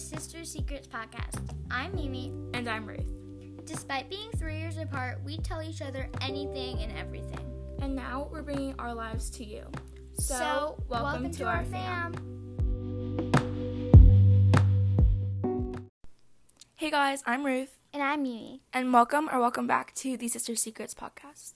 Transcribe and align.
Sister 0.00 0.44
Secrets 0.44 0.88
podcast. 0.88 1.38
I'm 1.70 1.94
Mimi. 1.94 2.32
And 2.54 2.68
I'm 2.68 2.86
Ruth. 2.86 3.04
Despite 3.66 4.08
being 4.08 4.30
three 4.32 4.58
years 4.58 4.78
apart, 4.78 5.20
we 5.24 5.36
tell 5.36 5.62
each 5.62 5.82
other 5.82 6.08
anything 6.22 6.78
and 6.82 6.90
everything. 6.96 7.38
And 7.80 7.94
now 7.94 8.28
we're 8.32 8.42
bringing 8.42 8.74
our 8.78 8.94
lives 8.94 9.28
to 9.32 9.44
you. 9.44 9.64
So, 10.14 10.34
So, 10.34 10.82
welcome, 10.88 11.30
to, 11.30 11.44
our 11.44 11.64
fam. 11.66 12.14
Hey 16.76 16.90
guys, 16.90 17.22
I'm 17.26 17.44
Ruth. 17.44 17.76
And 17.92 18.02
I'm 18.02 18.22
Mimi. 18.22 18.62
and 18.72 18.92
welcome 18.92 19.28
or 19.30 19.38
welcome 19.38 19.66
back 19.66 19.94
to 19.96 20.16
the 20.16 20.28
Sister 20.28 20.56
Secrets 20.56 20.94
podcast. 20.94 21.52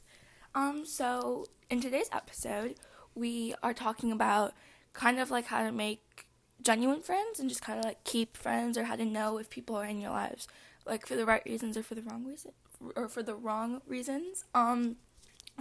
Um, 0.55 0.85
so 0.85 1.47
in 1.71 1.81
today's 1.81 2.11
episode, 2.13 2.75
we 3.15 3.55
are 3.63 3.73
talking 3.73 4.13
about 4.13 4.53
kind 4.93 5.19
of 5.19 5.31
like 5.31 5.47
how 5.47 5.65
to 5.65 5.73
make 5.73 6.24
genuine 6.65 7.03
friends 7.03 7.39
and 7.39 7.49
just 7.49 7.63
kind 7.63 7.79
of 7.79 7.85
like 7.85 8.03
keep 8.05 8.37
friends 8.37 8.77
or 8.77 8.85
how 8.85 8.97
to 8.97 9.05
know 9.05 9.39
if 9.39 9.51
people 9.51 9.77
are 9.77 9.85
in 9.85 10.01
your 10.01 10.11
lives, 10.11 10.49
like 10.87 11.07
for 11.07 11.15
the 11.15 11.27
right 11.27 11.43
reasons 11.45 11.77
or 11.77 11.83
for 11.83 11.95
the 11.95 12.03
wrong 12.03 12.25
reason 12.25 12.53
or 12.97 13.09
for 13.09 13.23
the 13.23 13.35
wrong 13.35 13.83
reasons. 13.87 14.45
Um, 14.55 14.97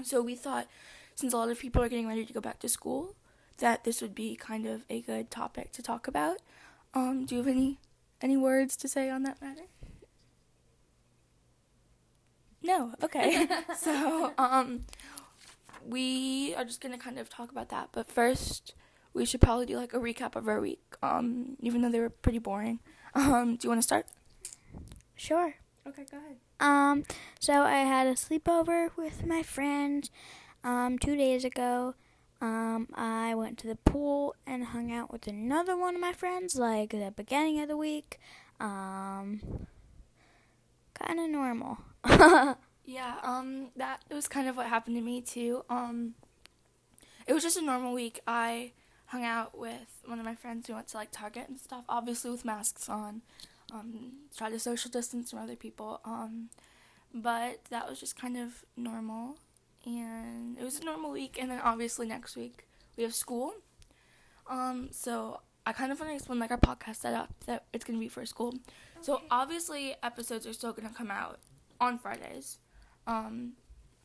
so 0.03 0.21
we 0.21 0.35
thought 0.35 0.67
since 1.15 1.33
a 1.33 1.37
lot 1.37 1.49
of 1.49 1.59
people 1.59 1.81
are 1.81 1.89
getting 1.89 2.07
ready 2.07 2.25
to 2.25 2.33
go 2.33 2.41
back 2.41 2.59
to 2.59 2.69
school, 2.69 3.15
that 3.57 3.83
this 3.83 4.01
would 4.01 4.15
be 4.15 4.35
kind 4.35 4.65
of 4.65 4.83
a 4.89 5.01
good 5.01 5.29
topic 5.29 5.71
to 5.73 5.81
talk 5.81 6.07
about. 6.07 6.37
Um, 6.93 7.25
do 7.25 7.35
you 7.35 7.41
have 7.41 7.47
any 7.47 7.79
any 8.21 8.37
words 8.37 8.75
to 8.77 8.87
say 8.87 9.09
on 9.09 9.23
that 9.23 9.41
matter? 9.41 9.63
No. 12.61 12.93
Okay. 13.03 13.47
so, 13.77 14.33
um, 14.37 14.85
we 15.85 16.55
are 16.55 16.63
just 16.63 16.79
gonna 16.81 16.97
kind 16.97 17.19
of 17.19 17.29
talk 17.29 17.51
about 17.51 17.69
that. 17.69 17.89
But 17.91 18.07
first, 18.07 18.73
we 19.13 19.25
should 19.25 19.41
probably 19.41 19.65
do 19.65 19.77
like 19.77 19.93
a 19.93 19.99
recap 19.99 20.35
of 20.35 20.47
our 20.47 20.59
week. 20.59 20.81
Um, 21.01 21.57
even 21.59 21.81
though 21.81 21.89
they 21.91 21.99
were 21.99 22.09
pretty 22.09 22.39
boring. 22.39 22.79
Um, 23.15 23.57
do 23.57 23.65
you 23.65 23.69
want 23.69 23.77
to 23.77 23.83
start? 23.83 24.07
Sure. 25.15 25.53
Okay, 25.87 26.03
go 26.09 26.17
ahead. 26.17 26.37
Um, 26.59 27.03
so 27.39 27.61
I 27.61 27.81
had 27.81 28.07
a 28.07 28.13
sleepover 28.13 28.89
with 28.97 29.23
my 29.23 29.43
friends 29.43 30.09
um 30.63 30.97
two 30.97 31.15
days 31.15 31.45
ago. 31.45 31.93
Um, 32.41 32.87
I 32.95 33.35
went 33.35 33.59
to 33.59 33.67
the 33.67 33.75
pool 33.75 34.33
and 34.47 34.65
hung 34.65 34.91
out 34.91 35.11
with 35.11 35.27
another 35.27 35.77
one 35.77 35.93
of 35.93 36.01
my 36.01 36.11
friends 36.11 36.55
like 36.55 36.89
the 36.89 37.13
beginning 37.15 37.61
of 37.61 37.67
the 37.67 37.77
week. 37.77 38.19
Um, 38.59 39.67
kind 40.95 41.19
of 41.19 41.29
normal. 41.29 41.77
Yeah. 42.85 43.15
Um, 43.23 43.69
that 43.75 44.01
was 44.11 44.27
kind 44.27 44.47
of 44.49 44.57
what 44.57 44.67
happened 44.67 44.95
to 44.97 45.01
me 45.01 45.21
too. 45.21 45.63
Um, 45.69 46.15
it 47.27 47.33
was 47.33 47.43
just 47.43 47.57
a 47.57 47.61
normal 47.61 47.93
week. 47.93 48.19
I 48.27 48.73
hung 49.13 49.23
out 49.23 49.55
with 49.55 50.01
one 50.05 50.19
of 50.19 50.25
my 50.25 50.33
friends. 50.33 50.67
We 50.67 50.73
went 50.73 50.87
to 50.89 50.97
like 50.97 51.09
Target 51.11 51.47
and 51.47 51.59
stuff, 51.59 51.85
obviously 51.87 52.31
with 52.31 52.43
masks 52.43 52.89
on. 52.89 53.21
Um, 53.71 54.13
try 54.35 54.49
to 54.49 54.57
social 54.57 54.89
distance 54.89 55.29
from 55.29 55.39
other 55.39 55.55
people. 55.55 56.01
Um, 56.03 56.49
but 57.13 57.63
that 57.69 57.87
was 57.87 57.99
just 57.99 58.19
kind 58.19 58.37
of 58.37 58.65
normal, 58.75 59.37
and 59.85 60.57
it 60.57 60.63
was 60.63 60.79
a 60.79 60.83
normal 60.83 61.11
week. 61.11 61.37
And 61.39 61.51
then 61.51 61.61
obviously 61.63 62.07
next 62.07 62.35
week 62.35 62.65
we 62.97 63.03
have 63.03 63.13
school. 63.13 63.53
Um, 64.49 64.89
so 64.91 65.41
I 65.65 65.73
kind 65.73 65.91
of 65.91 65.99
want 65.99 66.09
to 66.09 66.15
explain 66.15 66.39
like 66.39 66.51
our 66.51 66.57
podcast 66.57 66.97
setup 66.97 67.29
that 67.45 67.65
it's 67.71 67.85
gonna 67.85 67.99
be 67.99 68.09
for 68.09 68.25
school. 68.25 68.55
So 69.01 69.21
obviously 69.29 69.95
episodes 70.01 70.47
are 70.47 70.53
still 70.53 70.73
gonna 70.73 70.93
come 70.93 71.11
out 71.11 71.39
on 71.79 71.99
Fridays. 71.99 72.57
Um, 73.05 73.53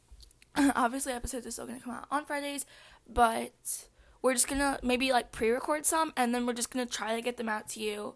obviously 0.77 1.15
episodes 1.15 1.47
are 1.47 1.51
still 1.51 1.67
gonna 1.67 1.81
come 1.81 1.95
out 1.95 2.07
on 2.11 2.27
Fridays, 2.27 2.67
but 3.09 3.89
we're 4.23 4.35
just 4.35 4.49
gonna 4.49 4.79
maybe 4.83 5.13
like 5.13 5.33
pre-record 5.33 5.87
some, 5.87 6.13
and 6.17 6.35
then 6.35 6.47
we're 6.47 6.53
just 6.53 6.71
gonna 6.71 6.87
try 6.87 7.15
to 7.15 7.23
get 7.23 7.37
them 7.37 7.49
out 7.49 7.69
to 7.71 7.81
you 7.81 8.15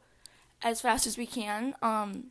as 0.62 0.80
fast 0.80 1.06
as 1.06 1.16
we 1.16 1.26
can. 1.26 1.74
Um, 1.82 2.26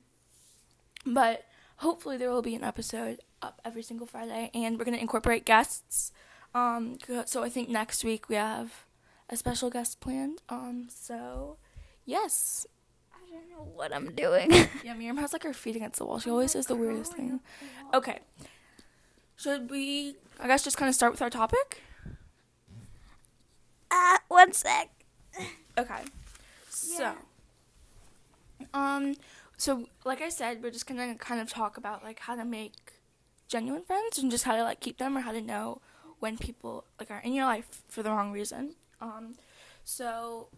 but 1.05 1.45
hopefully 1.77 2.17
there 2.17 2.31
will 2.31 2.41
be 2.41 2.55
an 2.55 2.63
episode 2.63 3.19
up 3.41 3.61
every 3.65 3.83
single 3.83 4.07
Friday, 4.07 4.51
and 4.53 4.77
we're 4.77 4.85
gonna 4.85 4.97
incorporate 4.97 5.45
guests. 5.45 6.11
Um, 6.53 6.97
so 7.25 7.43
I 7.43 7.49
think 7.49 7.69
next 7.69 8.03
week 8.03 8.27
we 8.27 8.35
have 8.35 8.85
a 9.29 9.37
special 9.37 9.69
guest 9.69 9.99
planned. 10.01 10.41
Um, 10.49 10.87
so 10.89 11.57
yes, 12.05 12.67
I 13.13 13.19
don't 13.31 13.49
know 13.49 13.71
what 13.73 13.95
I'm 13.95 14.13
doing. 14.13 14.51
yeah, 14.83 14.93
Miriam 14.93 15.17
has 15.17 15.31
like 15.33 15.43
her 15.43 15.53
feet 15.53 15.77
against 15.77 15.97
the 15.97 16.05
wall. 16.05 16.19
She 16.19 16.29
always 16.29 16.51
says 16.51 16.67
the 16.67 16.75
weirdest 16.75 17.13
thing. 17.13 17.39
Okay. 17.93 18.19
Should 19.37 19.71
we, 19.71 20.15
I 20.39 20.47
guess, 20.47 20.63
just 20.63 20.77
kind 20.77 20.89
of 20.89 20.93
start 20.93 21.13
with 21.13 21.21
our 21.21 21.29
topic? 21.29 21.81
One 24.51 24.53
sec. 24.53 24.89
Okay. 25.77 26.01
So, 26.69 27.13
um, 28.73 29.15
so 29.55 29.87
like 30.03 30.21
I 30.21 30.27
said, 30.27 30.61
we're 30.61 30.71
just 30.71 30.85
gonna 30.85 31.15
kind 31.15 31.39
of 31.39 31.49
talk 31.49 31.77
about 31.77 32.03
like 32.03 32.19
how 32.19 32.35
to 32.35 32.43
make 32.43 32.73
genuine 33.47 33.83
friends 33.83 34.17
and 34.17 34.29
just 34.29 34.43
how 34.43 34.55
to 34.57 34.63
like 34.63 34.81
keep 34.81 34.97
them 34.97 35.17
or 35.17 35.21
how 35.21 35.31
to 35.31 35.41
know 35.41 35.81
when 36.19 36.37
people 36.37 36.83
like 36.99 37.09
are 37.09 37.21
in 37.21 37.33
your 37.33 37.45
life 37.45 37.81
for 37.87 38.03
the 38.03 38.09
wrong 38.09 38.33
reason. 38.33 38.75
Um, 38.99 39.35
so 39.85 40.49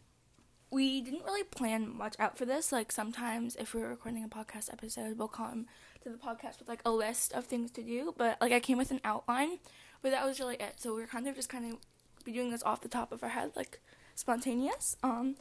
we 0.71 1.01
didn't 1.01 1.23
really 1.23 1.43
plan 1.43 1.95
much 1.95 2.15
out 2.17 2.35
for 2.35 2.45
this. 2.45 2.71
Like 2.71 2.91
sometimes 2.91 3.55
if 3.57 3.75
we 3.75 3.81
were 3.81 3.89
recording 3.89 4.23
a 4.23 4.27
podcast 4.27 4.73
episode, 4.73 5.19
we'll 5.19 5.27
come 5.27 5.67
to 6.01 6.09
the 6.09 6.17
podcast 6.17 6.57
with 6.57 6.67
like 6.67 6.81
a 6.83 6.91
list 6.91 7.33
of 7.33 7.45
things 7.45 7.69
to 7.71 7.83
do. 7.83 8.15
But 8.17 8.41
like 8.41 8.51
I 8.51 8.59
came 8.59 8.79
with 8.79 8.89
an 8.89 9.01
outline, 9.03 9.59
but 10.01 10.09
that 10.11 10.25
was 10.25 10.39
really 10.39 10.55
it. 10.55 10.79
So 10.79 10.95
we 10.95 11.03
are 11.03 11.07
kind 11.07 11.27
of 11.27 11.35
just 11.35 11.49
kind 11.49 11.71
of 11.71 11.77
be 12.23 12.31
doing 12.31 12.51
this 12.51 12.63
off 12.63 12.81
the 12.81 12.89
top 12.89 13.11
of 13.11 13.23
our 13.23 13.29
head, 13.29 13.51
like 13.55 13.79
spontaneous. 14.15 14.95
Um, 15.03 15.35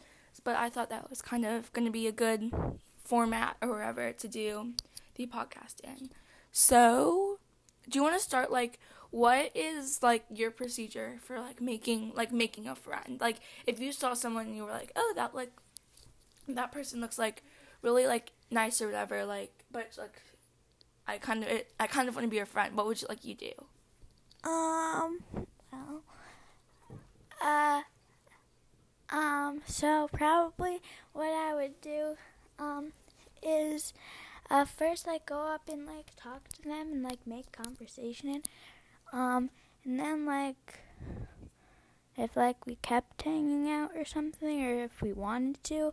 but 0.44 0.56
I 0.56 0.68
thought 0.70 0.90
that 0.90 1.10
was 1.10 1.22
kind 1.22 1.44
of 1.44 1.72
going 1.72 1.86
to 1.86 1.92
be 1.92 2.06
a 2.06 2.12
good 2.12 2.50
format 3.04 3.56
or 3.60 3.68
whatever 3.68 4.12
to 4.12 4.28
do 4.28 4.72
the 5.16 5.26
podcast 5.26 5.80
in. 5.84 6.10
So, 6.50 7.38
do 7.88 7.98
you 7.98 8.02
want 8.02 8.16
to 8.16 8.22
start 8.22 8.50
like 8.50 8.78
what 9.10 9.50
is 9.54 10.02
like 10.02 10.24
your 10.32 10.50
procedure 10.50 11.18
for 11.22 11.38
like 11.38 11.60
making 11.60 12.12
like 12.14 12.32
making 12.32 12.66
a 12.66 12.74
friend? 12.74 13.18
Like 13.20 13.40
if 13.66 13.78
you 13.78 13.92
saw 13.92 14.14
someone 14.14 14.46
and 14.46 14.56
you 14.56 14.64
were 14.64 14.70
like, 14.70 14.92
"Oh, 14.96 15.12
that 15.16 15.34
like 15.34 15.52
that 16.48 16.72
person 16.72 17.00
looks 17.00 17.18
like 17.18 17.42
really 17.82 18.06
like 18.06 18.32
nice 18.50 18.80
or 18.80 18.86
whatever," 18.86 19.24
like 19.24 19.64
but 19.70 19.90
like 19.98 20.22
I 21.06 21.18
kind 21.18 21.44
of 21.44 21.50
I 21.78 21.86
kind 21.86 22.08
of 22.08 22.14
want 22.14 22.24
to 22.26 22.30
be 22.30 22.36
your 22.36 22.46
friend. 22.46 22.74
What 22.74 22.86
would 22.86 23.02
you 23.02 23.08
like 23.08 23.24
you 23.24 23.34
do? 23.34 23.52
Um, 24.44 25.20
well, 25.70 26.02
uh, 27.42 27.82
um, 29.10 29.60
so 29.66 30.08
probably 30.12 30.80
what 31.12 31.32
I 31.32 31.54
would 31.54 31.80
do, 31.80 32.16
um, 32.58 32.92
is, 33.42 33.92
uh, 34.50 34.64
first, 34.64 35.06
like, 35.06 35.26
go 35.26 35.52
up 35.54 35.68
and, 35.70 35.86
like, 35.86 36.12
talk 36.16 36.48
to 36.48 36.62
them 36.62 36.92
and, 36.92 37.02
like, 37.02 37.26
make 37.26 37.52
conversation, 37.52 38.42
um, 39.12 39.50
and 39.84 40.00
then, 40.00 40.26
like, 40.26 40.80
if, 42.16 42.36
like, 42.36 42.66
we 42.66 42.76
kept 42.76 43.22
hanging 43.22 43.70
out 43.70 43.90
or 43.94 44.04
something, 44.04 44.64
or 44.64 44.84
if 44.84 45.00
we 45.02 45.12
wanted 45.12 45.62
to, 45.64 45.92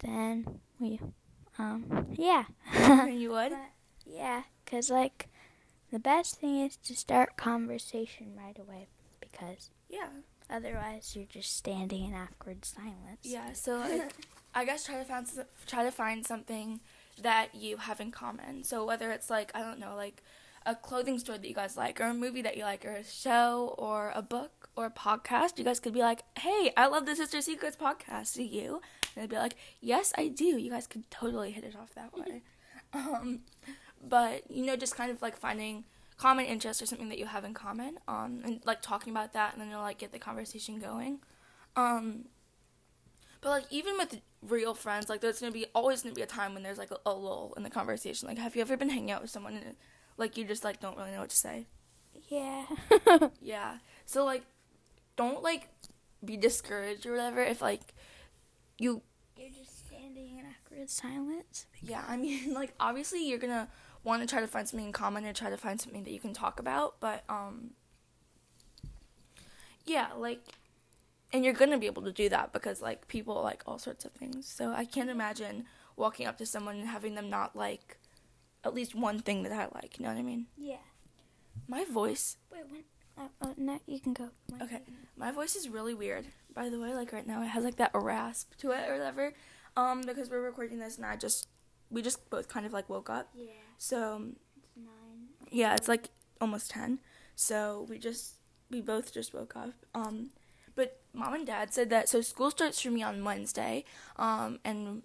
then 0.00 0.60
we, 0.80 1.00
um, 1.58 2.06
yeah. 2.14 2.44
you 3.06 3.30
would? 3.30 3.50
But, 3.50 3.70
yeah, 4.06 4.42
because, 4.64 4.90
like, 4.90 5.28
the 5.92 5.98
best 5.98 6.36
thing 6.40 6.60
is 6.60 6.76
to 6.78 6.96
start 6.96 7.36
conversation 7.36 8.34
right 8.36 8.58
away 8.58 8.88
because 9.20 9.70
Yeah. 9.88 10.08
Otherwise 10.50 11.14
you're 11.14 11.26
just 11.26 11.56
standing 11.56 12.04
in 12.04 12.14
awkward 12.14 12.64
silence. 12.64 13.20
Yeah, 13.22 13.52
so 13.52 13.78
like, 13.78 14.12
I 14.54 14.64
guess 14.64 14.84
try 14.84 14.98
to 14.98 15.04
find 15.04 15.26
try 15.66 15.84
to 15.84 15.90
find 15.90 16.26
something 16.26 16.80
that 17.22 17.54
you 17.54 17.76
have 17.76 18.00
in 18.00 18.10
common. 18.10 18.64
So 18.64 18.84
whether 18.84 19.10
it's 19.10 19.30
like 19.30 19.50
I 19.54 19.60
don't 19.60 19.78
know, 19.78 19.94
like 19.96 20.22
a 20.66 20.74
clothing 20.74 21.18
store 21.18 21.38
that 21.38 21.48
you 21.48 21.54
guys 21.54 21.76
like, 21.76 22.00
or 22.00 22.04
a 22.04 22.14
movie 22.14 22.42
that 22.42 22.56
you 22.56 22.64
like, 22.64 22.84
or 22.84 22.96
a 22.96 23.04
show, 23.04 23.74
or 23.78 24.12
a 24.14 24.22
book, 24.22 24.68
or 24.76 24.86
a 24.86 24.90
podcast, 24.90 25.58
you 25.58 25.64
guys 25.64 25.80
could 25.80 25.94
be 25.94 26.00
like, 26.00 26.22
"Hey, 26.38 26.72
I 26.76 26.86
love 26.86 27.06
the 27.06 27.16
Sister 27.16 27.40
Secrets 27.40 27.76
podcast. 27.76 28.34
Do 28.34 28.42
you?" 28.42 28.82
And 29.14 29.22
they'd 29.22 29.30
be 29.30 29.36
like, 29.36 29.56
"Yes, 29.80 30.12
I 30.16 30.28
do." 30.28 30.44
You 30.44 30.70
guys 30.70 30.86
could 30.86 31.10
totally 31.10 31.52
hit 31.52 31.64
it 31.64 31.74
off 31.76 31.94
that 31.94 32.16
way. 32.16 32.42
um, 32.92 33.40
but 34.06 34.50
you 34.50 34.66
know, 34.66 34.76
just 34.76 34.96
kind 34.96 35.10
of 35.10 35.22
like 35.22 35.36
finding 35.36 35.84
common 36.18 36.46
interests 36.46 36.82
or 36.82 36.86
something 36.86 37.08
that 37.08 37.18
you 37.18 37.26
have 37.26 37.44
in 37.44 37.54
common, 37.54 37.98
um, 38.08 38.42
and 38.44 38.60
like 38.66 38.82
talking 38.82 39.12
about 39.12 39.32
that, 39.32 39.52
and 39.52 39.62
then 39.62 39.70
you'll 39.70 39.80
like 39.80 39.98
get 39.98 40.12
the 40.12 40.18
conversation 40.18 40.78
going. 40.80 41.20
Um, 41.76 42.26
but 43.40 43.50
like 43.50 43.64
even 43.70 43.96
with 43.96 44.20
real 44.42 44.74
friends, 44.74 45.08
like 45.08 45.20
there's 45.20 45.40
gonna 45.40 45.52
be 45.52 45.66
always 45.74 46.02
gonna 46.02 46.14
be 46.14 46.22
a 46.22 46.26
time 46.26 46.54
when 46.54 46.62
there's 46.62 46.78
like 46.78 46.90
a, 46.90 46.98
a 47.06 47.12
lull 47.12 47.54
in 47.56 47.62
the 47.62 47.70
conversation. 47.70 48.28
Like, 48.28 48.38
have 48.38 48.56
you 48.56 48.62
ever 48.62 48.76
been 48.76 48.90
hanging 48.90 49.10
out 49.10 49.22
with 49.22 49.30
someone 49.30 49.54
and 49.54 49.76
like 50.16 50.36
you 50.36 50.44
just 50.44 50.64
like 50.64 50.80
don't 50.80 50.96
really 50.96 51.12
know 51.12 51.20
what 51.20 51.30
to 51.30 51.36
say? 51.36 51.66
Yeah. 52.28 52.66
Yeah. 53.40 53.78
So 54.06 54.24
like, 54.24 54.42
don't 55.16 55.42
like 55.42 55.68
be 56.24 56.36
discouraged 56.36 57.06
or 57.06 57.12
whatever 57.12 57.42
if 57.42 57.60
like 57.62 57.94
you. 58.78 59.02
you're 59.36 59.50
just 59.50 59.86
standing 59.86 60.38
in 60.38 60.44
awkward 60.46 60.90
silence. 60.90 61.66
Yeah, 61.80 62.04
I 62.08 62.16
mean 62.16 62.52
like 62.60 62.74
obviously 62.80 63.26
you're 63.28 63.38
gonna 63.38 63.68
want 64.04 64.22
to 64.22 64.26
try 64.28 64.40
to 64.40 64.46
find 64.46 64.68
something 64.68 64.86
in 64.86 64.92
common 64.92 65.24
or 65.26 65.32
try 65.32 65.50
to 65.50 65.56
find 65.56 65.80
something 65.80 66.04
that 66.04 66.10
you 66.12 66.20
can 66.20 66.32
talk 66.34 66.58
about, 66.60 66.96
but 67.00 67.24
um. 67.28 67.70
Yeah, 69.86 70.08
like 70.16 70.40
and 71.32 71.44
you're 71.44 71.54
gonna 71.54 71.78
be 71.78 71.86
able 71.86 72.02
to 72.02 72.12
do 72.12 72.28
that 72.28 72.52
because 72.52 72.80
like 72.82 73.08
people 73.08 73.42
like 73.42 73.62
all 73.66 73.78
sorts 73.78 74.06
of 74.06 74.12
things 74.12 74.46
so 74.48 74.72
i 74.72 74.86
can't 74.86 75.10
imagine 75.10 75.66
walking 75.94 76.26
up 76.26 76.38
to 76.38 76.46
someone 76.46 76.76
and 76.78 76.88
having 76.88 77.14
them 77.14 77.28
not 77.28 77.54
like 77.54 77.98
at 78.64 78.74
least 78.74 78.94
one 78.94 79.18
thing 79.20 79.42
that 79.44 79.52
I 79.52 79.68
like. 79.74 79.98
You 79.98 80.04
know 80.04 80.10
what 80.12 80.18
I 80.18 80.22
mean? 80.22 80.46
Yeah. 80.56 80.76
My 81.68 81.84
voice. 81.84 82.36
Wait, 82.52 82.62
when? 82.68 82.82
Oh, 83.16 83.30
oh, 83.42 83.54
no, 83.56 83.78
you 83.86 84.00
can 84.00 84.12
go. 84.14 84.30
When- 84.48 84.62
Okay. 84.62 84.80
My 85.16 85.30
voice 85.30 85.54
is 85.56 85.68
really 85.68 85.94
weird. 85.94 86.26
By 86.54 86.68
the 86.68 86.78
way, 86.78 86.92
like 86.94 87.12
right 87.12 87.26
now, 87.26 87.40
it 87.42 87.46
has 87.48 87.62
like 87.64 87.76
that 87.76 87.92
rasp 87.94 88.54
to 88.58 88.72
it 88.72 88.88
or 88.88 88.94
whatever. 88.94 89.32
Um, 89.76 90.02
because 90.02 90.28
we're 90.28 90.40
recording 90.42 90.78
this 90.80 90.96
and 90.96 91.06
I 91.06 91.16
just 91.16 91.46
we 91.90 92.02
just 92.02 92.28
both 92.30 92.48
kind 92.48 92.66
of 92.66 92.72
like 92.72 92.88
woke 92.88 93.08
up. 93.10 93.28
Yeah, 93.34 93.46
So 93.78 94.22
it's 94.76 95.52
yeah, 95.52 95.74
it's 95.74 95.88
like 95.88 96.10
almost 96.40 96.70
ten. 96.70 96.98
So 97.36 97.86
we 97.88 97.98
just 97.98 98.34
we 98.70 98.80
both 98.80 99.12
just 99.12 99.32
woke 99.34 99.56
up. 99.56 99.72
Um, 99.94 100.30
but 100.74 101.00
mom 101.12 101.34
and 101.34 101.46
dad 101.46 101.72
said 101.72 101.90
that 101.90 102.08
so 102.08 102.20
school 102.20 102.50
starts 102.50 102.80
for 102.80 102.90
me 102.90 103.02
on 103.02 103.24
Wednesday. 103.24 103.84
Um, 104.16 104.58
and 104.64 105.02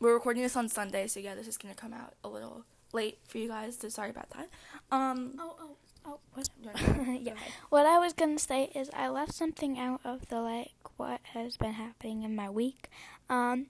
we're 0.00 0.14
recording 0.14 0.42
this 0.42 0.56
on 0.56 0.68
Sunday. 0.68 1.06
So 1.06 1.20
yeah, 1.20 1.34
this 1.34 1.48
is 1.48 1.58
gonna 1.58 1.74
come 1.74 1.92
out 1.92 2.14
a 2.24 2.28
little 2.28 2.64
late 2.92 3.18
for 3.26 3.38
you 3.38 3.48
guys. 3.48 3.76
So 3.78 3.88
sorry 3.88 4.10
about 4.10 4.30
that. 4.30 4.48
Um, 4.90 5.34
Oh, 5.38 5.56
oh, 5.60 5.76
oh, 6.06 6.20
what? 6.32 6.48
yeah. 7.22 7.34
What 7.70 7.86
I 7.86 7.98
was 7.98 8.12
gonna 8.12 8.38
say 8.38 8.70
is 8.74 8.90
I 8.94 9.08
left 9.08 9.32
something 9.34 9.78
out 9.78 10.00
of 10.04 10.28
the 10.28 10.40
like 10.40 10.72
what 10.96 11.20
has 11.34 11.56
been 11.56 11.72
happening 11.74 12.22
in 12.22 12.34
my 12.36 12.50
week. 12.50 12.88
Um, 13.28 13.66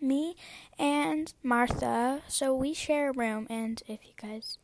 me 0.00 0.36
and 0.78 1.32
Martha. 1.42 2.22
So 2.28 2.54
we 2.54 2.74
share 2.74 3.10
a 3.10 3.12
room, 3.12 3.46
and 3.50 3.82
if 3.86 4.00
you 4.04 4.12
guys, 4.20 4.58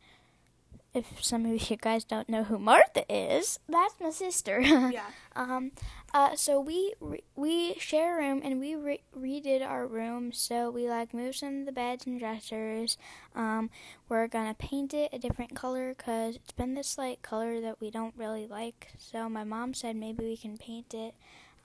if 0.93 1.05
some 1.23 1.45
of 1.45 1.69
you 1.69 1.77
guys 1.77 2.03
don't 2.03 2.29
know 2.29 2.43
who 2.43 2.59
Martha 2.59 3.03
is, 3.09 3.59
that's 3.67 3.95
my 3.99 4.09
sister. 4.09 4.59
yeah. 4.61 5.05
Um, 5.35 5.71
uh, 6.13 6.35
so 6.35 6.59
we 6.59 6.93
re- 6.99 7.23
we 7.35 7.75
share 7.75 8.19
a 8.19 8.27
room 8.27 8.41
and 8.43 8.59
we 8.59 8.75
re- 8.75 9.03
redid 9.17 9.65
our 9.65 9.87
room. 9.87 10.33
So 10.33 10.69
we 10.69 10.89
like 10.89 11.13
moved 11.13 11.37
some 11.37 11.61
of 11.61 11.65
the 11.65 11.71
beds 11.71 12.05
and 12.05 12.19
dressers. 12.19 12.97
Um, 13.33 13.69
we're 14.09 14.27
gonna 14.27 14.53
paint 14.53 14.93
it 14.93 15.09
a 15.13 15.19
different 15.19 15.55
color 15.55 15.93
because 15.95 16.35
it's 16.35 16.51
been 16.51 16.73
this 16.73 16.97
like 16.97 17.21
color 17.21 17.61
that 17.61 17.79
we 17.79 17.89
don't 17.89 18.13
really 18.17 18.45
like. 18.45 18.89
So 18.97 19.29
my 19.29 19.45
mom 19.45 19.73
said 19.73 19.95
maybe 19.95 20.25
we 20.25 20.35
can 20.35 20.57
paint 20.57 20.93
it. 20.93 21.15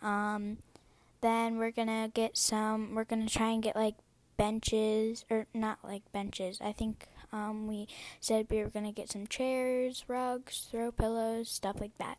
Um, 0.03 0.59
then 1.27 1.59
we're 1.59 1.73
gonna 1.73 2.11
get 2.15 2.37
some. 2.39 2.95
We're 2.95 3.05
gonna 3.05 3.29
try 3.29 3.51
and 3.51 3.63
get 3.63 3.75
like 3.75 3.97
benches 4.37 5.25
or 5.29 5.47
not 5.53 5.79
like 5.83 6.03
benches. 6.13 6.59
I 6.61 6.73
think 6.73 7.07
um, 7.33 7.67
we 7.67 7.89
said 8.21 8.47
we 8.49 8.63
were 8.63 8.71
gonna 8.71 8.93
get 8.93 9.11
some 9.11 9.27
chairs, 9.27 10.05
rugs, 10.07 10.69
throw 10.71 10.93
pillows, 10.93 11.51
stuff 11.51 11.81
like 11.81 11.99
that. 11.99 12.19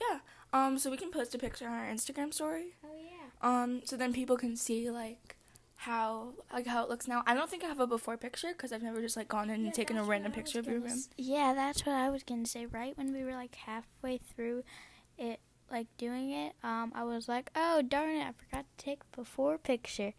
Yeah. 0.00 0.20
Um, 0.52 0.78
so 0.78 0.90
we 0.90 0.96
can 0.96 1.10
post 1.10 1.34
a 1.34 1.38
picture 1.38 1.66
on 1.66 1.74
our 1.74 1.86
Instagram 1.86 2.32
story. 2.32 2.76
Oh 2.84 2.96
yeah. 2.96 3.22
Um, 3.42 3.82
so 3.84 3.96
then 3.96 4.12
people 4.12 4.36
can 4.36 4.56
see 4.56 4.90
like 4.90 5.36
how 5.76 6.32
like 6.52 6.66
how 6.66 6.82
it 6.84 6.88
looks 6.88 7.06
now. 7.06 7.22
I 7.26 7.34
don't 7.34 7.50
think 7.50 7.64
I 7.64 7.66
have 7.66 7.80
a 7.80 7.86
before 7.86 8.16
picture 8.16 8.52
because 8.52 8.72
I've 8.72 8.82
never 8.82 9.02
just 9.02 9.16
like 9.16 9.28
gone 9.28 9.50
in 9.50 9.64
and 9.64 9.74
taken 9.74 9.98
a 9.98 10.04
random 10.04 10.32
picture 10.32 10.60
of 10.60 10.66
your 10.66 10.80
room. 10.80 11.04
Yeah, 11.18 11.52
that's 11.54 11.84
what 11.84 11.96
I 11.96 12.08
was 12.08 12.22
gonna 12.22 12.46
say. 12.46 12.64
Right 12.64 12.96
when 12.96 13.12
we 13.12 13.24
were 13.24 13.32
like 13.32 13.54
halfway 13.56 14.18
through 14.18 14.64
it, 15.18 15.40
like 15.74 15.88
doing 15.98 16.30
it, 16.30 16.54
um, 16.62 16.92
I 16.94 17.04
was 17.04 17.28
like, 17.28 17.50
"Oh 17.54 17.82
darn 17.82 18.10
it, 18.10 18.26
I 18.26 18.32
forgot 18.32 18.64
to 18.78 18.84
take 18.84 19.00
a 19.02 19.16
before 19.16 19.58
picture." 19.58 20.12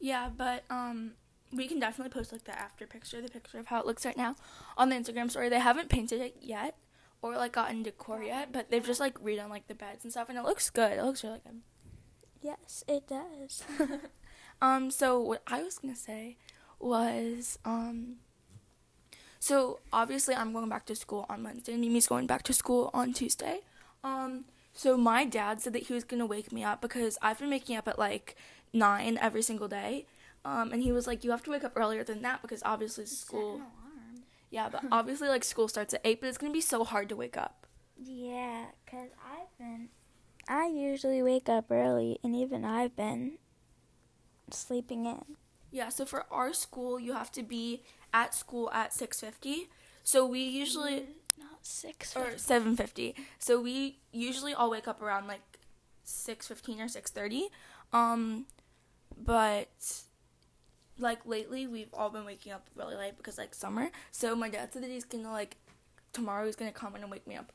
Yeah, 0.00 0.28
but 0.34 0.64
um, 0.70 1.12
we 1.52 1.66
can 1.66 1.80
definitely 1.80 2.12
post 2.12 2.32
like 2.32 2.44
the 2.44 2.58
after 2.58 2.86
picture, 2.86 3.20
the 3.20 3.28
picture 3.28 3.58
of 3.58 3.66
how 3.66 3.80
it 3.80 3.86
looks 3.86 4.04
right 4.06 4.16
now, 4.16 4.36
on 4.76 4.90
the 4.90 4.96
Instagram 4.96 5.30
story. 5.30 5.48
They 5.48 5.58
haven't 5.58 5.88
painted 5.88 6.20
it 6.20 6.36
yet 6.40 6.76
or 7.22 7.34
like 7.36 7.52
gotten 7.52 7.82
decor 7.82 8.22
yet, 8.22 8.52
but 8.52 8.70
they've 8.70 8.86
just 8.86 9.00
like 9.00 9.14
redone 9.22 9.50
like 9.50 9.66
the 9.66 9.74
beds 9.74 10.04
and 10.04 10.12
stuff, 10.12 10.28
and 10.28 10.38
it 10.38 10.44
looks 10.44 10.70
good. 10.70 10.92
It 10.92 11.04
looks 11.04 11.24
really 11.24 11.40
good. 11.44 11.62
Yes, 12.42 12.84
it 12.86 13.08
does. 13.08 13.64
Um, 14.60 14.90
so 14.90 15.20
what 15.20 15.42
I 15.46 15.62
was 15.62 15.78
gonna 15.78 15.96
say 15.96 16.36
was, 16.80 17.58
um, 17.64 18.16
so 19.38 19.78
obviously 19.92 20.34
I'm 20.34 20.52
going 20.52 20.68
back 20.68 20.86
to 20.86 20.96
school 20.96 21.26
on 21.28 21.44
Wednesday. 21.44 21.72
and 21.72 21.80
Mimi's 21.80 22.06
going 22.06 22.26
back 22.26 22.42
to 22.44 22.52
school 22.52 22.90
on 22.92 23.12
Tuesday. 23.12 23.60
Um, 24.02 24.46
so 24.78 24.96
my 24.96 25.24
dad 25.24 25.60
said 25.60 25.72
that 25.72 25.82
he 25.88 25.92
was 25.92 26.04
gonna 26.04 26.24
wake 26.24 26.52
me 26.52 26.62
up 26.62 26.80
because 26.80 27.18
I've 27.20 27.40
been 27.40 27.50
waking 27.50 27.76
up 27.76 27.88
at 27.88 27.98
like 27.98 28.36
nine 28.72 29.18
every 29.20 29.42
single 29.42 29.66
day. 29.66 30.06
Um, 30.44 30.72
and 30.72 30.80
he 30.80 30.92
was 30.92 31.04
like, 31.04 31.24
you 31.24 31.32
have 31.32 31.42
to 31.42 31.50
wake 31.50 31.64
up 31.64 31.72
earlier 31.74 32.04
than 32.04 32.22
that 32.22 32.42
because 32.42 32.62
obviously 32.64 33.04
school. 33.06 33.60
Yeah, 34.50 34.70
but 34.70 34.84
obviously 34.92 35.28
like 35.28 35.44
school 35.44 35.68
starts 35.68 35.92
at 35.92 36.00
eight, 36.04 36.20
but 36.22 36.28
it's 36.28 36.38
gonna 36.38 36.52
be 36.52 36.60
so 36.60 36.84
hard 36.84 37.08
to 37.10 37.16
wake 37.16 37.36
up. 37.36 37.66
Yeah, 37.96 38.66
cause 38.90 39.10
I've 39.22 39.58
been. 39.58 39.88
I 40.48 40.68
usually 40.68 41.22
wake 41.22 41.50
up 41.50 41.66
early, 41.70 42.18
and 42.24 42.34
even 42.34 42.64
I've 42.64 42.96
been 42.96 43.32
sleeping 44.50 45.04
in. 45.04 45.36
Yeah, 45.70 45.90
so 45.90 46.06
for 46.06 46.24
our 46.30 46.54
school, 46.54 46.98
you 46.98 47.12
have 47.12 47.30
to 47.32 47.42
be 47.42 47.82
at 48.14 48.32
school 48.32 48.70
at 48.72 48.94
six 48.94 49.20
fifty. 49.20 49.68
So 50.02 50.24
we 50.24 50.40
usually 50.40 51.08
Not 51.38 51.64
six. 51.64 52.16
or 52.16 52.36
seven 52.36 52.76
fifty. 52.76 53.14
So 53.38 53.60
we 53.60 53.98
usually 54.12 54.54
all 54.54 54.70
wake 54.70 54.88
up 54.88 55.00
around 55.02 55.26
like 55.26 55.40
six 56.04 56.46
fifteen 56.46 56.80
or 56.80 56.88
six 56.88 57.10
thirty. 57.10 57.48
Um, 57.92 58.46
but 59.16 60.02
like 60.98 61.24
lately, 61.24 61.66
we've 61.66 61.92
all 61.94 62.10
been 62.10 62.24
waking 62.24 62.52
up 62.52 62.66
really 62.76 62.96
late 62.96 63.16
because 63.16 63.38
like 63.38 63.54
summer. 63.54 63.90
So 64.10 64.34
my 64.34 64.48
dad 64.48 64.72
said 64.72 64.82
that 64.82 64.90
he's 64.90 65.04
gonna 65.04 65.32
like 65.32 65.56
tomorrow 66.12 66.46
he's 66.46 66.56
gonna 66.56 66.72
come 66.72 66.96
in 66.96 67.02
and 67.02 67.10
wake 67.10 67.26
me 67.26 67.36
up 67.36 67.52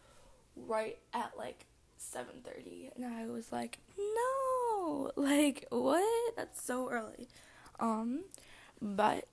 right 0.55 0.97
at 1.13 1.33
like 1.37 1.65
seven 1.97 2.35
thirty, 2.43 2.89
and 2.95 3.05
I 3.05 3.25
was 3.27 3.51
like, 3.51 3.79
no, 3.97 5.11
like 5.15 5.65
what? 5.69 6.35
That's 6.35 6.61
so 6.63 6.89
early. 6.89 7.27
Um, 7.79 8.23
but 8.81 9.27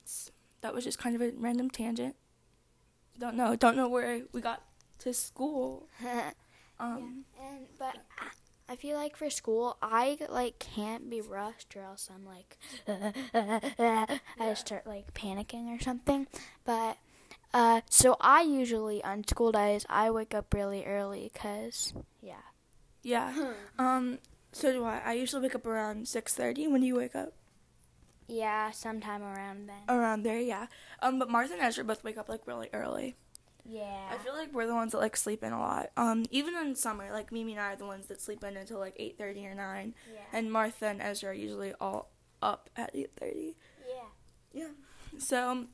that 0.61 0.73
was 0.73 0.83
just 0.83 0.97
kind 0.99 1.15
of 1.15 1.21
a 1.21 1.31
random 1.37 1.69
tangent. 1.69 2.15
Don't 3.19 3.35
know. 3.35 3.55
Don't 3.55 3.75
know 3.75 3.87
where 3.89 4.21
we 4.31 4.41
got 4.41 4.63
to 4.99 5.13
school. 5.13 5.87
Um, 6.79 7.25
And 7.39 7.67
but 7.77 7.95
I 8.67 8.75
feel 8.75 8.97
like 8.97 9.15
for 9.15 9.29
school, 9.29 9.77
I 9.83 10.17
like 10.29 10.57
can't 10.57 11.11
be 11.11 11.21
rushed, 11.21 11.75
or 11.75 11.83
else 11.83 12.09
I'm 12.11 12.25
like, 12.25 12.57
I 14.39 14.53
start 14.55 14.87
like 14.87 15.13
panicking 15.13 15.67
or 15.67 15.79
something. 15.79 16.25
But 16.65 16.97
uh, 17.53 17.81
so 17.87 18.17
I 18.19 18.41
usually 18.41 19.03
on 19.03 19.27
school 19.27 19.51
days 19.51 19.85
I 19.89 20.09
wake 20.09 20.33
up 20.33 20.55
really 20.55 20.83
early, 20.83 21.31
cause 21.35 21.93
yeah. 22.19 22.41
yeah. 23.03 23.53
Um, 23.77 24.17
so 24.51 24.71
do 24.71 24.83
I. 24.83 25.01
I 25.05 25.13
usually 25.13 25.43
wake 25.43 25.53
up 25.53 25.67
around 25.67 26.07
six 26.07 26.33
thirty. 26.33 26.67
When 26.67 26.81
do 26.81 26.87
you 26.87 26.95
wake 26.95 27.15
up? 27.15 27.33
Yeah, 28.31 28.71
sometime 28.71 29.23
around 29.23 29.67
then. 29.67 29.75
Around 29.89 30.23
there, 30.23 30.39
yeah. 30.39 30.67
Um, 31.01 31.19
but 31.19 31.29
Martha 31.29 31.53
and 31.53 31.61
Ezra 31.61 31.83
both 31.83 32.01
wake 32.01 32.17
up 32.17 32.29
like 32.29 32.47
really 32.47 32.69
early. 32.71 33.15
Yeah. 33.65 34.09
I 34.09 34.17
feel 34.23 34.33
like 34.33 34.53
we're 34.53 34.67
the 34.67 34.73
ones 34.73 34.93
that 34.93 34.99
like 34.99 35.17
sleep 35.17 35.43
in 35.43 35.51
a 35.51 35.59
lot. 35.59 35.91
Um, 35.97 36.25
even 36.31 36.55
in 36.55 36.75
summer, 36.75 37.11
like 37.11 37.33
Mimi 37.33 37.51
and 37.51 37.61
I 37.61 37.73
are 37.73 37.75
the 37.75 37.85
ones 37.85 38.07
that 38.07 38.21
sleep 38.21 38.41
in 38.45 38.55
until 38.55 38.79
like 38.79 38.95
eight 38.97 39.17
thirty 39.17 39.45
or 39.45 39.53
nine, 39.53 39.95
yeah. 40.13 40.21
and 40.31 40.49
Martha 40.49 40.87
and 40.87 41.01
Ezra 41.01 41.31
are 41.31 41.33
usually 41.33 41.73
all 41.81 42.09
up 42.41 42.69
at 42.77 42.91
eight 42.93 43.11
thirty. 43.17 43.57
yeah. 43.85 44.03
Yeah. 44.53 44.69
So, 45.17 45.49
um, 45.49 45.67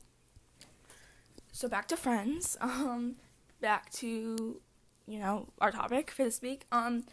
so 1.52 1.68
back 1.68 1.86
to 1.88 1.96
friends. 1.96 2.56
Um, 2.60 3.16
back 3.60 3.90
to 3.90 4.60
you 5.06 5.18
know 5.20 5.48
our 5.60 5.70
topic 5.70 6.10
for 6.10 6.24
this 6.24 6.42
week. 6.42 6.66
Um, 6.72 7.04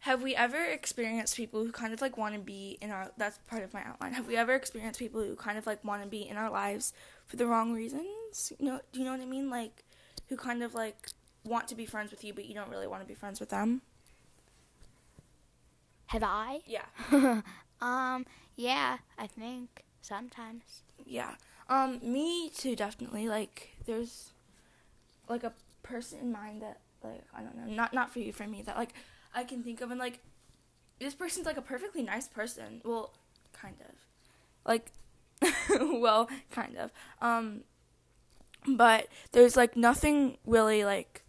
have 0.00 0.22
we 0.22 0.34
ever 0.36 0.62
experienced 0.64 1.36
people 1.36 1.64
who 1.64 1.72
kind 1.72 1.92
of 1.92 2.00
like 2.00 2.16
want 2.16 2.34
to 2.34 2.40
be 2.40 2.78
in 2.80 2.90
our? 2.90 3.10
That's 3.16 3.38
part 3.48 3.62
of 3.62 3.74
my 3.74 3.82
outline. 3.82 4.12
Have 4.12 4.28
we 4.28 4.36
ever 4.36 4.54
experienced 4.54 5.00
people 5.00 5.20
who 5.22 5.34
kind 5.34 5.58
of 5.58 5.66
like 5.66 5.84
want 5.84 6.02
to 6.02 6.08
be 6.08 6.28
in 6.28 6.36
our 6.36 6.50
lives 6.50 6.92
for 7.26 7.36
the 7.36 7.46
wrong 7.46 7.72
reasons? 7.72 8.52
You 8.58 8.66
know, 8.66 8.80
do 8.92 9.00
you 9.00 9.04
know 9.04 9.10
what 9.12 9.20
I 9.20 9.26
mean? 9.26 9.50
Like, 9.50 9.84
who 10.28 10.36
kind 10.36 10.62
of 10.62 10.74
like 10.74 11.08
want 11.44 11.66
to 11.68 11.74
be 11.74 11.84
friends 11.84 12.10
with 12.12 12.22
you, 12.22 12.32
but 12.32 12.44
you 12.44 12.54
don't 12.54 12.70
really 12.70 12.86
want 12.86 13.02
to 13.02 13.08
be 13.08 13.14
friends 13.14 13.40
with 13.40 13.48
them. 13.48 13.82
Have 16.06 16.22
I? 16.22 16.60
Yeah. 16.64 16.86
um. 17.80 18.24
Yeah. 18.54 18.98
I 19.18 19.26
think 19.26 19.84
sometimes. 20.00 20.82
Yeah. 21.04 21.34
Um, 21.68 22.00
me 22.02 22.50
too, 22.50 22.76
definitely. 22.76 23.28
Like, 23.28 23.70
there's 23.84 24.30
like 25.28 25.42
a 25.42 25.52
person 25.82 26.20
in 26.20 26.32
mind 26.32 26.62
that, 26.62 26.80
like, 27.02 27.22
I 27.34 27.42
don't 27.42 27.56
know, 27.56 27.74
not 27.74 27.92
not 27.92 28.12
for 28.12 28.20
you, 28.20 28.32
for 28.32 28.46
me, 28.46 28.62
that 28.62 28.76
like 28.76 28.94
I 29.34 29.44
can 29.44 29.62
think 29.62 29.80
of, 29.80 29.90
and 29.90 30.00
like 30.00 30.20
this 30.98 31.14
person's 31.14 31.46
like 31.46 31.56
a 31.56 31.62
perfectly 31.62 32.02
nice 32.02 32.28
person. 32.28 32.80
Well, 32.84 33.14
kind 33.52 33.76
of. 33.80 33.94
Like, 34.66 34.92
well, 35.80 36.28
kind 36.50 36.76
of. 36.76 36.92
Um, 37.20 37.62
but 38.66 39.08
there's 39.32 39.56
like 39.56 39.76
nothing 39.76 40.38
really 40.44 40.84
like 40.84 41.22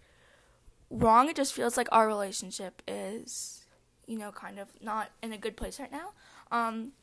wrong. 0.89 1.29
It 1.29 1.35
just 1.35 1.53
feels 1.53 1.77
like 1.77 1.87
our 1.91 2.07
relationship 2.07 2.81
is, 2.87 3.65
you 4.07 4.17
know, 4.17 4.31
kind 4.31 4.59
of 4.59 4.69
not 4.81 5.11
in 5.21 5.31
a 5.31 5.37
good 5.37 5.55
place 5.55 5.79
right 5.79 5.91
now. 5.91 6.11
Um, 6.51 6.93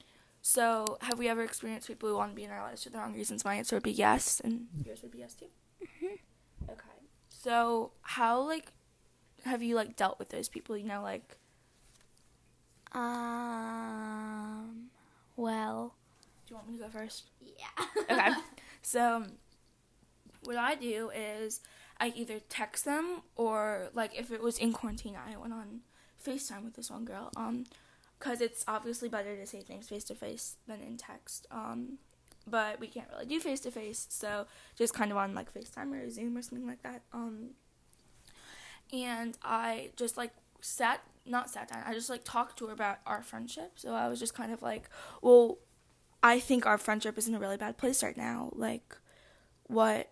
so, 0.42 0.98
have 1.00 1.18
we 1.18 1.28
ever 1.28 1.42
experienced 1.42 1.88
people 1.88 2.08
who 2.08 2.16
want 2.16 2.30
to 2.30 2.36
be 2.36 2.44
in 2.44 2.50
our 2.50 2.62
lives 2.62 2.84
for 2.84 2.90
the 2.90 2.98
wrong 2.98 3.14
reasons? 3.14 3.44
My 3.44 3.56
answer 3.56 3.74
would 3.76 3.82
be 3.82 3.92
yes, 3.92 4.40
and 4.44 4.68
yours 4.84 5.02
would 5.02 5.10
be 5.10 5.18
yes 5.18 5.34
too. 5.34 5.46
Okay. 6.70 6.88
So, 7.28 7.92
how 8.02 8.40
like 8.40 8.72
have 9.46 9.62
you 9.62 9.74
like 9.76 9.96
dealt 9.96 10.18
with 10.18 10.28
those 10.30 10.48
people? 10.48 10.76
You 10.76 10.84
know, 10.86 11.02
like 11.02 11.36
Um. 13.56 14.88
Well, 15.36 15.94
Do 16.46 16.52
you 16.52 16.56
want 16.56 16.68
me 16.68 16.78
to 16.78 16.84
go 16.84 16.88
first? 16.90 17.24
Yeah. 17.44 17.86
Okay. 18.10 18.30
So, 18.82 19.24
what 20.44 20.56
I 20.56 20.76
do 20.76 21.10
is 21.12 21.60
I 21.98 22.12
either 22.14 22.38
text 22.48 22.84
them 22.84 23.22
or 23.34 23.88
like 23.94 24.16
if 24.16 24.30
it 24.30 24.40
was 24.40 24.58
in 24.58 24.72
quarantine, 24.72 25.16
I 25.16 25.36
went 25.36 25.52
on 25.52 25.80
FaceTime 26.24 26.62
with 26.64 26.74
this 26.74 26.88
one 26.88 27.04
girl. 27.04 27.32
Um, 27.36 27.64
because 28.18 28.40
it's 28.40 28.64
obviously 28.68 29.08
better 29.08 29.36
to 29.36 29.44
say 29.46 29.60
things 29.60 29.88
face 29.88 30.04
to 30.04 30.14
face 30.14 30.54
than 30.68 30.80
in 30.82 30.96
text. 30.96 31.48
Um, 31.50 31.98
but 32.46 32.78
we 32.78 32.86
can't 32.86 33.08
really 33.12 33.26
do 33.26 33.40
face 33.40 33.58
to 33.60 33.72
face, 33.72 34.06
so 34.08 34.46
just 34.76 34.94
kind 34.94 35.10
of 35.10 35.16
on 35.18 35.34
like 35.34 35.52
FaceTime 35.52 35.92
or 35.92 36.08
Zoom 36.08 36.36
or 36.36 36.42
something 36.42 36.66
like 36.66 36.82
that. 36.84 37.02
Um, 37.12 37.50
and 38.92 39.36
I 39.42 39.90
just 39.96 40.16
like 40.16 40.32
sat 40.60 41.00
not 41.24 41.50
sat 41.50 41.68
down. 41.68 41.82
I 41.86 41.94
just 41.94 42.10
like 42.10 42.24
talked 42.24 42.58
to 42.58 42.66
her 42.66 42.72
about 42.72 42.98
our 43.06 43.22
friendship. 43.22 43.72
So 43.76 43.92
I 43.94 44.08
was 44.08 44.18
just 44.20 44.34
kind 44.34 44.52
of 44.52 44.62
like, 44.62 44.88
well, 45.22 45.58
I 46.22 46.40
think 46.40 46.66
our 46.66 46.78
friendship 46.78 47.18
is 47.18 47.28
in 47.28 47.34
a 47.34 47.38
really 47.38 47.56
bad 47.56 47.78
place 47.78 48.02
right 48.02 48.16
now. 48.16 48.50
Like, 48.54 48.96
what, 49.64 50.10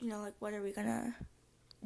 you 0.00 0.08
know, 0.08 0.20
like 0.20 0.34
what 0.38 0.54
are 0.54 0.62
we 0.62 0.72
gonna 0.72 1.14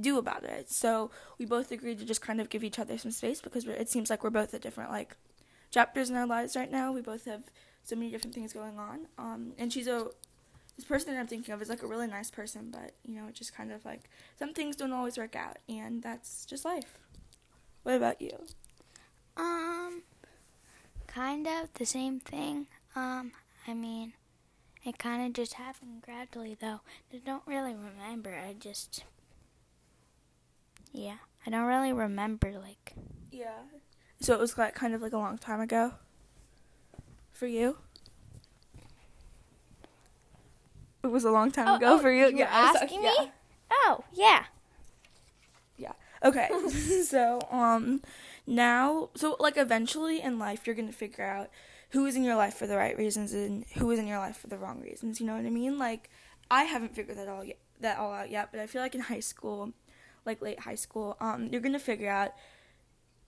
do 0.00 0.18
about 0.18 0.44
it? 0.44 0.70
So 0.70 1.10
we 1.38 1.44
both 1.44 1.70
agreed 1.72 1.98
to 1.98 2.04
just 2.04 2.22
kind 2.22 2.40
of 2.40 2.48
give 2.48 2.64
each 2.64 2.78
other 2.78 2.96
some 2.96 3.10
space 3.10 3.40
because 3.40 3.66
it 3.66 3.88
seems 3.88 4.10
like 4.10 4.22
we're 4.22 4.30
both 4.30 4.54
at 4.54 4.62
different 4.62 4.90
like 4.90 5.16
chapters 5.70 6.10
in 6.10 6.16
our 6.16 6.26
lives 6.26 6.56
right 6.56 6.70
now. 6.70 6.92
We 6.92 7.00
both 7.00 7.24
have 7.24 7.42
so 7.82 7.96
many 7.96 8.10
different 8.10 8.34
things 8.34 8.52
going 8.52 8.78
on. 8.78 9.06
Um, 9.18 9.52
and 9.58 9.72
she's 9.72 9.86
a 9.86 10.08
this 10.80 10.88
person 10.88 11.12
that 11.12 11.20
I'm 11.20 11.26
thinking 11.26 11.52
of 11.52 11.60
is 11.60 11.68
like 11.68 11.82
a 11.82 11.86
really 11.86 12.06
nice 12.06 12.30
person, 12.30 12.70
but 12.70 12.92
you 13.04 13.14
know, 13.14 13.28
it 13.28 13.34
just 13.34 13.54
kind 13.54 13.70
of 13.70 13.84
like 13.84 14.08
some 14.38 14.54
things 14.54 14.76
don't 14.76 14.92
always 14.92 15.18
work 15.18 15.36
out, 15.36 15.58
and 15.68 16.02
that's 16.02 16.46
just 16.46 16.64
life. 16.64 16.98
What 17.82 17.96
about 17.96 18.22
you? 18.22 18.30
Um, 19.36 20.02
kind 21.06 21.46
of 21.46 21.68
the 21.74 21.84
same 21.84 22.18
thing. 22.18 22.66
Um, 22.96 23.32
I 23.68 23.74
mean, 23.74 24.14
it 24.82 24.96
kind 24.96 25.26
of 25.26 25.34
just 25.34 25.54
happened 25.54 26.00
gradually, 26.00 26.56
though. 26.58 26.80
I 27.12 27.18
don't 27.26 27.42
really 27.46 27.74
remember. 27.74 28.34
I 28.34 28.54
just, 28.58 29.04
yeah, 30.92 31.16
I 31.46 31.50
don't 31.50 31.66
really 31.66 31.92
remember. 31.92 32.52
Like, 32.58 32.94
Yeah. 33.30 33.64
So 34.22 34.32
it 34.32 34.40
was 34.40 34.56
like 34.56 34.74
kind 34.74 34.94
of 34.94 35.02
like 35.02 35.12
a 35.12 35.18
long 35.18 35.36
time 35.36 35.60
ago. 35.60 35.92
For 37.32 37.46
you? 37.46 37.76
It 41.02 41.08
was 41.08 41.24
a 41.24 41.30
long 41.30 41.50
time 41.50 41.68
Oh, 41.68 41.76
ago 41.76 41.94
oh, 41.94 41.98
for 41.98 42.12
you. 42.12 42.26
you 42.28 42.38
yeah, 42.38 42.48
asking 42.50 43.02
yeah. 43.02 43.14
me? 43.20 43.32
oh 43.72 44.04
yeah. 44.12 44.44
yeah, 45.78 45.92
Okay. 46.24 46.48
so, 47.04 47.40
um 47.50 48.02
now 48.46 49.10
so 49.14 49.36
like 49.38 49.56
eventually 49.56 50.20
in 50.20 50.38
life 50.38 50.66
you're 50.66 50.74
going 50.74 50.88
to 50.88 50.94
figure 50.94 51.24
out 51.24 51.48
who 51.90 52.04
is 52.06 52.16
in 52.16 52.24
your 52.24 52.34
life 52.36 52.54
for 52.54 52.66
the 52.66 52.76
right 52.76 52.96
reasons 52.98 53.32
and 53.32 53.64
who 53.76 53.90
is 53.90 53.98
in 53.98 54.06
your 54.06 54.18
life 54.18 54.36
for 54.38 54.46
the 54.48 54.58
wrong 54.58 54.80
reasons, 54.80 55.20
you 55.20 55.26
know 55.26 55.36
what 55.36 55.44
I 55.46 55.50
mean? 55.50 55.78
Like 55.78 56.10
I 56.50 56.64
haven't 56.64 56.94
figured 56.94 57.16
that 57.18 57.28
all 57.28 57.44
yet, 57.44 57.58
that 57.80 57.98
all 57.98 58.12
out 58.12 58.30
yet, 58.30 58.48
but 58.50 58.60
I 58.60 58.66
feel 58.66 58.82
like 58.82 58.94
in 58.94 59.02
high 59.02 59.20
school, 59.20 59.72
like 60.26 60.42
late 60.42 60.60
high 60.60 60.74
school, 60.74 61.16
um 61.20 61.48
you're 61.50 61.60
going 61.60 61.72
to 61.72 61.78
figure 61.78 62.10
out 62.10 62.32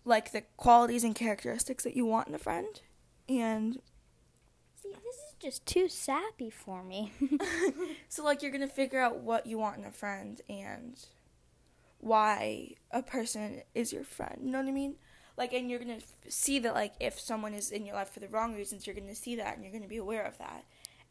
like 0.05 0.33
the 0.33 0.43
qualities 0.57 1.05
and 1.05 1.15
characteristics 1.15 1.85
that 1.85 1.95
you 1.97 2.05
want 2.05 2.27
in 2.29 2.35
a 2.35 2.39
friend 2.39 2.81
and 3.29 3.75
see, 4.83 4.91
this 4.91 5.15
is 5.15 5.32
just 5.43 5.67
too 5.67 5.89
sappy 5.89 6.51
for 6.51 6.83
me. 6.83 7.13
so 8.09 8.25
like 8.25 8.43
you're 8.43 8.53
gonna 8.53 8.69
figure 8.69 9.01
out 9.01 9.19
what 9.19 9.47
you 9.47 9.59
want 9.59 9.79
in 9.79 9.85
a 9.85 9.91
friend 9.91 10.41
and 10.49 11.05
why 11.99 12.75
a 12.91 13.03
person 13.03 13.63
is 13.75 13.93
your 13.93 14.03
friend 14.03 14.39
you 14.43 14.51
know 14.51 14.59
what 14.59 14.67
i 14.69 14.73
mean? 14.73 14.97
Like 15.37 15.53
and 15.53 15.71
you're 15.71 15.79
gonna 15.79 15.95
f- 15.95 16.13
see 16.29 16.59
that 16.61 16.75
like 16.75 16.95
if 17.01 17.19
someone 17.19 17.55
is 17.55 17.71
in 17.71 17.87
your 17.87 17.95
life 17.95 18.11
for 18.11 18.21
the 18.21 18.29
wrong 18.29 18.55
reasons 18.55 18.87
you're 18.87 18.97
gonna 18.97 19.15
see 19.15 19.37
that 19.37 19.55
and 19.55 19.65
you're 19.65 19.73
gonna 19.73 19.89
be 19.89 19.97
aware 19.97 20.25
of 20.25 20.39
that. 20.39 20.65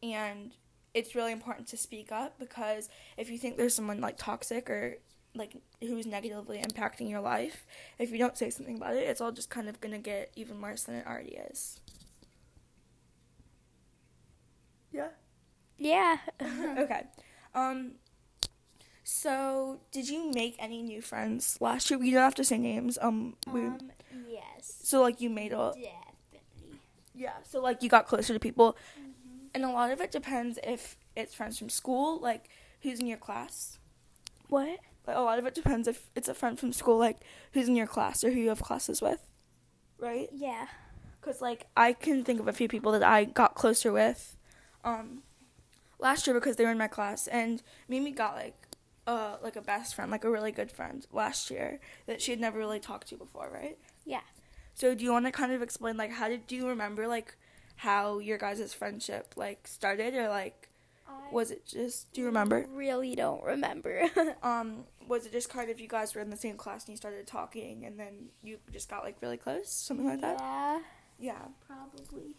And 0.03 0.51
it's 0.93 1.15
really 1.15 1.31
important 1.31 1.67
to 1.69 1.77
speak 1.77 2.11
up 2.11 2.37
because 2.39 2.89
if 3.17 3.29
you 3.29 3.37
think 3.37 3.57
there's 3.57 3.73
someone 3.73 4.01
like 4.01 4.17
toxic 4.17 4.69
or 4.69 4.97
like 5.33 5.55
who's 5.79 6.05
negatively 6.05 6.61
impacting 6.61 7.09
your 7.09 7.21
life 7.21 7.65
if 7.97 8.11
you 8.11 8.17
don't 8.17 8.37
say 8.37 8.49
something 8.49 8.75
about 8.75 8.93
it 8.95 9.07
it's 9.07 9.21
all 9.21 9.31
just 9.31 9.49
kind 9.49 9.69
of 9.69 9.79
gonna 9.79 9.97
get 9.97 10.29
even 10.35 10.59
worse 10.59 10.83
than 10.83 10.95
it 10.95 11.07
already 11.07 11.35
is 11.49 11.79
yeah 14.91 15.07
yeah. 15.81 16.17
okay. 16.77 17.03
Um. 17.55 17.93
So, 19.03 19.79
did 19.91 20.07
you 20.07 20.31
make 20.31 20.55
any 20.59 20.83
new 20.83 21.01
friends 21.01 21.57
last 21.59 21.89
year? 21.89 21.99
We 21.99 22.11
don't 22.11 22.21
have 22.21 22.35
to 22.35 22.43
say 22.43 22.59
names. 22.59 22.99
Um. 23.01 23.35
We, 23.51 23.61
um. 23.61 23.91
Yes. 24.29 24.79
so, 24.83 25.01
like, 25.01 25.19
you 25.19 25.29
made 25.29 25.53
a 25.53 25.73
Definitely. 25.73 26.79
yeah. 27.15 27.33
So, 27.49 27.59
like, 27.61 27.81
you 27.81 27.89
got 27.89 28.07
closer 28.07 28.31
to 28.33 28.39
people, 28.39 28.77
and 29.55 29.65
a 29.65 29.69
lot 29.69 29.91
of 29.91 29.99
it 30.01 30.11
depends 30.11 30.59
if 30.63 30.97
it's 31.15 31.33
friends 31.33 31.57
from 31.57 31.69
school, 31.69 32.19
like 32.21 32.49
who's 32.81 32.99
in 32.99 33.07
your 33.07 33.17
class. 33.17 33.79
What? 34.47 34.79
Like, 35.07 35.17
a 35.17 35.21
lot 35.21 35.39
of 35.39 35.45
it 35.45 35.55
depends 35.55 35.87
if 35.87 36.09
it's 36.15 36.29
a 36.29 36.33
friend 36.33 36.59
from 36.59 36.73
school, 36.73 36.97
like 36.97 37.17
who's 37.53 37.67
in 37.67 37.75
your 37.75 37.87
class 37.87 38.23
or 38.23 38.31
who 38.31 38.39
you 38.39 38.49
have 38.49 38.61
classes 38.61 39.01
with, 39.01 39.19
right? 39.97 40.29
Yeah. 40.31 40.67
Cause 41.21 41.41
like 41.41 41.67
I 41.75 41.93
can 41.93 42.23
think 42.23 42.39
of 42.39 42.47
a 42.47 42.53
few 42.53 42.67
people 42.67 42.91
that 42.93 43.03
I 43.03 43.25
got 43.25 43.55
closer 43.55 43.91
with, 43.91 44.37
um, 44.83 45.23
last 45.99 46.27
year 46.27 46.33
because 46.33 46.55
they 46.55 46.65
were 46.65 46.71
in 46.71 46.77
my 46.77 46.87
class, 46.87 47.27
and 47.27 47.61
Mimi 47.87 48.11
got 48.11 48.35
like, 48.35 48.55
uh, 49.07 49.37
like 49.43 49.55
a 49.55 49.61
best 49.61 49.95
friend, 49.95 50.11
like 50.11 50.23
a 50.23 50.29
really 50.29 50.51
good 50.51 50.71
friend 50.71 51.05
last 51.11 51.49
year 51.49 51.79
that 52.05 52.21
she 52.21 52.31
had 52.31 52.39
never 52.39 52.59
really 52.59 52.79
talked 52.79 53.07
to 53.09 53.15
before, 53.15 53.49
right? 53.51 53.77
Yeah. 54.05 54.21
So 54.73 54.95
do 54.95 55.03
you 55.03 55.11
want 55.11 55.25
to 55.25 55.31
kind 55.31 55.51
of 55.51 55.61
explain 55.61 55.97
like 55.97 56.11
how 56.11 56.27
did 56.27 56.47
do 56.47 56.55
you 56.55 56.67
remember 56.67 57.07
like 57.07 57.35
how 57.75 58.19
your 58.19 58.37
guys' 58.37 58.73
friendship 58.73 59.33
like 59.35 59.67
started 59.67 60.15
or 60.15 60.29
like 60.29 60.69
was 61.31 61.51
it 61.51 61.65
just 61.65 62.11
do 62.13 62.21
you 62.21 62.27
remember? 62.27 62.65
Really 62.73 63.15
don't 63.15 63.43
remember. 63.43 64.03
Um, 64.43 64.85
was 65.07 65.25
it 65.25 65.31
just 65.31 65.49
kind 65.49 65.69
of 65.69 65.79
you 65.79 65.87
guys 65.87 66.15
were 66.15 66.21
in 66.21 66.29
the 66.29 66.37
same 66.37 66.57
class 66.57 66.85
and 66.85 66.93
you 66.93 66.97
started 66.97 67.27
talking 67.27 67.85
and 67.85 67.99
then 67.99 68.29
you 68.43 68.57
just 68.71 68.89
got 68.89 69.03
like 69.03 69.17
really 69.21 69.37
close, 69.37 69.69
something 69.71 70.05
like 70.05 70.21
that? 70.21 70.39
yeah. 70.39 70.79
Yeah. 71.19 71.41
Probably. 71.67 72.33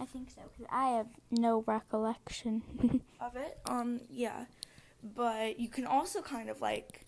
I 0.00 0.06
think 0.06 0.30
so 0.30 0.40
because 0.50 0.66
I 0.72 0.88
have 0.96 1.06
no 1.30 1.62
recollection. 1.66 2.62
of 3.20 3.36
it. 3.36 3.58
Um, 3.66 4.00
yeah, 4.10 4.46
but 5.02 5.60
you 5.60 5.68
can 5.68 5.84
also 5.86 6.22
kind 6.22 6.48
of 6.48 6.60
like 6.60 7.04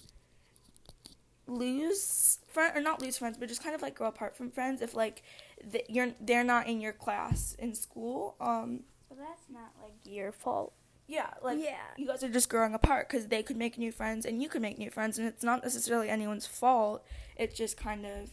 lose 1.47 2.39
friend 2.49 2.77
or 2.77 2.81
not 2.81 3.01
lose 3.03 3.19
friends, 3.19 3.37
but 3.39 3.49
just 3.49 3.63
kind 3.63 3.75
of 3.75 3.83
like 3.83 3.95
grow 3.95 4.09
apart 4.09 4.37
from 4.37 4.51
friends 4.51 4.81
if 4.83 4.95
like 4.95 5.23
th- 5.71 5.85
you're 5.89 6.13
they're 6.21 6.45
not 6.45 6.67
in 6.67 6.81
your 6.81 6.93
class 6.93 7.55
in 7.59 7.75
school. 7.75 8.37
Um, 8.41 8.81
well, 9.09 9.19
that's 9.29 9.49
not 9.51 9.73
like 9.83 9.95
your 10.05 10.33
fault. 10.33 10.73
yeah, 11.09 11.31
like 11.43 11.59
Yeah. 11.63 11.77
you 11.97 12.07
guys 12.07 12.23
are 12.23 12.29
just 12.31 12.49
growing 12.49 12.75
apart 12.75 13.09
because 13.09 13.27
they 13.29 13.43
could 13.43 13.57
make 13.57 13.77
new 13.77 13.93
friends 13.93 14.25
and 14.25 14.43
you 14.43 14.49
could 14.49 14.63
make 14.63 14.79
new 14.79 14.91
friends, 14.91 15.19
and 15.19 15.27
it's 15.27 15.43
not 15.45 15.63
necessarily 15.63 16.09
anyone's 16.09 16.47
fault. 16.47 17.05
It's 17.37 17.57
just 17.57 17.77
kind 17.77 18.07
of 18.07 18.31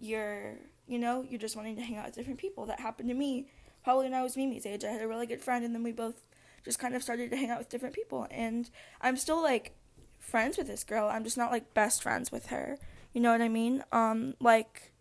you're 0.00 0.54
you 0.86 0.98
know 0.98 1.24
you're 1.28 1.40
just 1.40 1.56
wanting 1.56 1.76
to 1.76 1.82
hang 1.82 1.96
out 1.96 2.06
with 2.06 2.14
different 2.14 2.38
people. 2.38 2.66
That 2.66 2.80
happened 2.80 3.08
to 3.10 3.14
me 3.14 3.48
probably 3.88 4.04
when 4.04 4.12
I 4.12 4.22
was 4.22 4.36
Mimi's 4.36 4.66
age. 4.66 4.84
I 4.84 4.90
had 4.90 5.00
a 5.00 5.08
really 5.08 5.24
good 5.24 5.40
friend, 5.40 5.64
and 5.64 5.74
then 5.74 5.82
we 5.82 5.92
both 5.92 6.26
just 6.62 6.78
kind 6.78 6.94
of 6.94 7.02
started 7.02 7.30
to 7.30 7.38
hang 7.38 7.48
out 7.48 7.58
with 7.58 7.70
different 7.70 7.94
people. 7.94 8.26
And 8.30 8.68
I'm 9.00 9.16
still 9.16 9.42
like 9.42 9.72
friends 10.18 10.58
with 10.58 10.66
this 10.66 10.84
girl. 10.84 11.08
I'm 11.08 11.24
just 11.24 11.38
not 11.38 11.50
like 11.50 11.72
best 11.72 12.02
friends 12.02 12.30
with 12.30 12.48
her. 12.48 12.78
You 13.14 13.22
know 13.22 13.32
what 13.32 13.40
I 13.40 13.48
mean? 13.48 13.82
Um, 13.90 14.34
like 14.40 14.92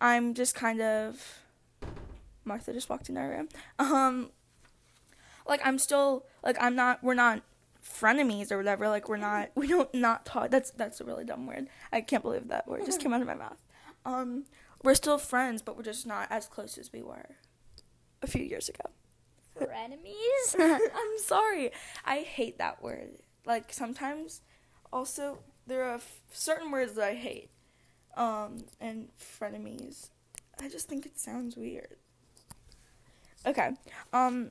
I'm 0.00 0.32
just 0.32 0.54
kind 0.54 0.80
of 0.80 1.42
Martha 2.46 2.72
just 2.72 2.88
walked 2.88 3.10
in 3.10 3.18
our 3.18 3.28
room. 3.28 3.50
Um, 3.78 4.30
like 5.46 5.60
I'm 5.62 5.78
still 5.78 6.24
like 6.42 6.56
I'm 6.58 6.74
not. 6.74 7.04
We're 7.04 7.12
not 7.12 7.42
frenemies 7.84 8.50
or 8.50 8.56
whatever. 8.56 8.88
Like 8.88 9.10
we're 9.10 9.18
not. 9.18 9.50
We 9.56 9.66
don't 9.66 9.92
not 9.92 10.24
talk. 10.24 10.50
That's 10.50 10.70
that's 10.70 11.02
a 11.02 11.04
really 11.04 11.26
dumb 11.26 11.46
word. 11.46 11.68
I 11.92 12.00
can't 12.00 12.22
believe 12.22 12.48
that 12.48 12.66
word 12.66 12.86
just 12.86 12.98
came 13.02 13.12
out 13.12 13.20
of 13.20 13.26
my 13.26 13.34
mouth. 13.34 13.58
Um, 14.06 14.44
we're 14.82 14.94
still 14.94 15.18
friends, 15.18 15.60
but 15.60 15.76
we're 15.76 15.82
just 15.82 16.06
not 16.06 16.28
as 16.30 16.46
close 16.46 16.78
as 16.78 16.94
we 16.94 17.02
were 17.02 17.36
a 18.22 18.26
few 18.26 18.42
years 18.44 18.68
ago. 18.68 18.90
Frenemies? 19.60 20.56
I'm 20.58 21.18
sorry. 21.18 21.70
I 22.04 22.18
hate 22.20 22.58
that 22.58 22.82
word. 22.82 23.18
Like 23.44 23.72
sometimes, 23.72 24.40
also 24.92 25.38
there 25.66 25.84
are 25.84 25.94
f- 25.96 26.20
certain 26.32 26.70
words 26.70 26.94
that 26.94 27.04
I 27.04 27.14
hate, 27.14 27.50
um, 28.16 28.64
and 28.80 29.08
frenemies. 29.18 30.08
I 30.60 30.68
just 30.68 30.88
think 30.88 31.06
it 31.06 31.18
sounds 31.18 31.56
weird. 31.56 31.96
Okay. 33.46 33.70
Um. 34.12 34.50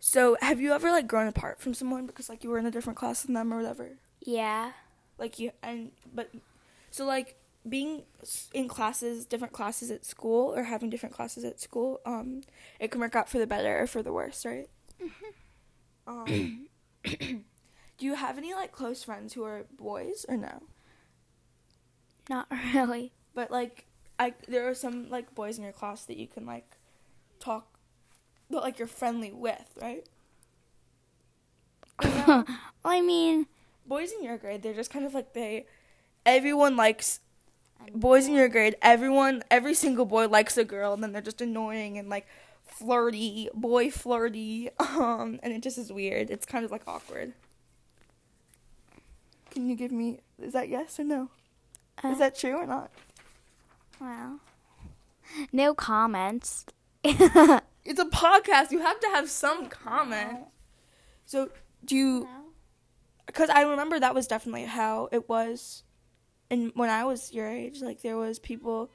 So 0.00 0.36
have 0.40 0.60
you 0.60 0.72
ever 0.72 0.90
like 0.90 1.08
grown 1.08 1.26
apart 1.26 1.60
from 1.60 1.74
someone 1.74 2.06
because 2.06 2.28
like 2.28 2.44
you 2.44 2.50
were 2.50 2.58
in 2.58 2.66
a 2.66 2.70
different 2.70 2.96
class 2.98 3.22
than 3.22 3.34
them 3.34 3.52
or 3.52 3.56
whatever? 3.58 3.98
yeah. 4.20 4.72
Like 5.18 5.40
you 5.40 5.50
and 5.62 5.90
but 6.14 6.30
so 6.90 7.04
like 7.04 7.34
being 7.68 8.02
in 8.52 8.68
classes, 8.68 9.24
different 9.24 9.52
classes 9.52 9.90
at 9.90 10.04
school, 10.04 10.54
or 10.54 10.64
having 10.64 10.90
different 10.90 11.14
classes 11.14 11.44
at 11.44 11.60
school, 11.60 12.00
um, 12.04 12.42
it 12.80 12.90
can 12.90 13.00
work 13.00 13.16
out 13.16 13.28
for 13.28 13.38
the 13.38 13.46
better 13.46 13.78
or 13.80 13.86
for 13.86 14.02
the 14.02 14.12
worse, 14.12 14.44
right? 14.44 14.68
Um, 16.06 16.68
do 17.04 17.42
you 18.00 18.14
have 18.14 18.38
any 18.38 18.54
like 18.54 18.72
close 18.72 19.04
friends 19.04 19.34
who 19.34 19.44
are 19.44 19.66
boys 19.76 20.24
or 20.28 20.36
no? 20.36 20.62
Not 22.28 22.46
really. 22.74 23.12
But 23.34 23.50
like, 23.50 23.86
I 24.18 24.34
there 24.48 24.68
are 24.68 24.74
some 24.74 25.10
like 25.10 25.34
boys 25.34 25.58
in 25.58 25.64
your 25.64 25.72
class 25.72 26.04
that 26.06 26.16
you 26.16 26.26
can 26.26 26.46
like 26.46 26.76
talk 27.38 27.78
but 28.50 28.62
like 28.62 28.78
you're 28.78 28.88
friendly 28.88 29.30
with, 29.30 29.76
right? 29.80 30.08
well, 32.02 32.46
I 32.84 33.02
mean, 33.02 33.46
Boys 33.88 34.12
in 34.12 34.22
your 34.22 34.36
grade, 34.36 34.62
they're 34.62 34.74
just 34.74 34.90
kind 34.90 35.06
of 35.06 35.14
like 35.14 35.32
they. 35.32 35.64
Everyone 36.26 36.76
likes 36.76 37.20
boys 37.94 38.26
in 38.26 38.34
your 38.34 38.48
grade. 38.48 38.76
Everyone, 38.82 39.42
every 39.50 39.74
single 39.74 40.04
boy 40.04 40.26
likes 40.28 40.56
a 40.56 40.64
girl, 40.64 40.92
and 40.92 41.02
then 41.02 41.12
they're 41.12 41.22
just 41.22 41.40
annoying 41.40 41.98
and 41.98 42.08
like 42.08 42.26
flirty, 42.66 43.48
boy 43.54 43.90
flirty, 43.90 44.70
um, 44.78 45.40
and 45.42 45.52
it 45.52 45.62
just 45.62 45.78
is 45.78 45.92
weird. 45.92 46.30
It's 46.30 46.46
kind 46.46 46.64
of 46.64 46.70
like 46.70 46.82
awkward. 46.86 47.32
Can 49.50 49.68
you 49.68 49.76
give 49.76 49.92
me? 49.92 50.20
Is 50.40 50.52
that 50.52 50.68
yes 50.68 50.98
or 51.00 51.04
no? 51.04 51.30
uh, 52.04 52.08
Is 52.08 52.18
that 52.18 52.36
true 52.38 52.56
or 52.56 52.66
not? 52.66 52.90
well, 54.00 54.40
no 55.52 55.74
comments. 55.74 56.66
It's 57.84 57.98
a 58.00 58.04
podcast. 58.04 58.70
You 58.70 58.80
have 58.80 59.00
to 59.00 59.06
have 59.14 59.30
some 59.30 59.68
comment. 59.68 60.40
So, 61.24 61.48
do 61.86 61.96
you? 61.96 62.28
Because 63.24 63.48
I 63.48 63.62
remember 63.62 63.98
that 63.98 64.14
was 64.14 64.26
definitely 64.26 64.64
how 64.64 65.08
it 65.10 65.26
was, 65.26 65.84
and 66.50 66.72
when 66.74 66.90
I 66.90 67.04
was 67.04 67.32
your 67.32 67.48
age, 67.48 67.80
like 67.82 68.02
there 68.02 68.16
was 68.16 68.38
people 68.38 68.90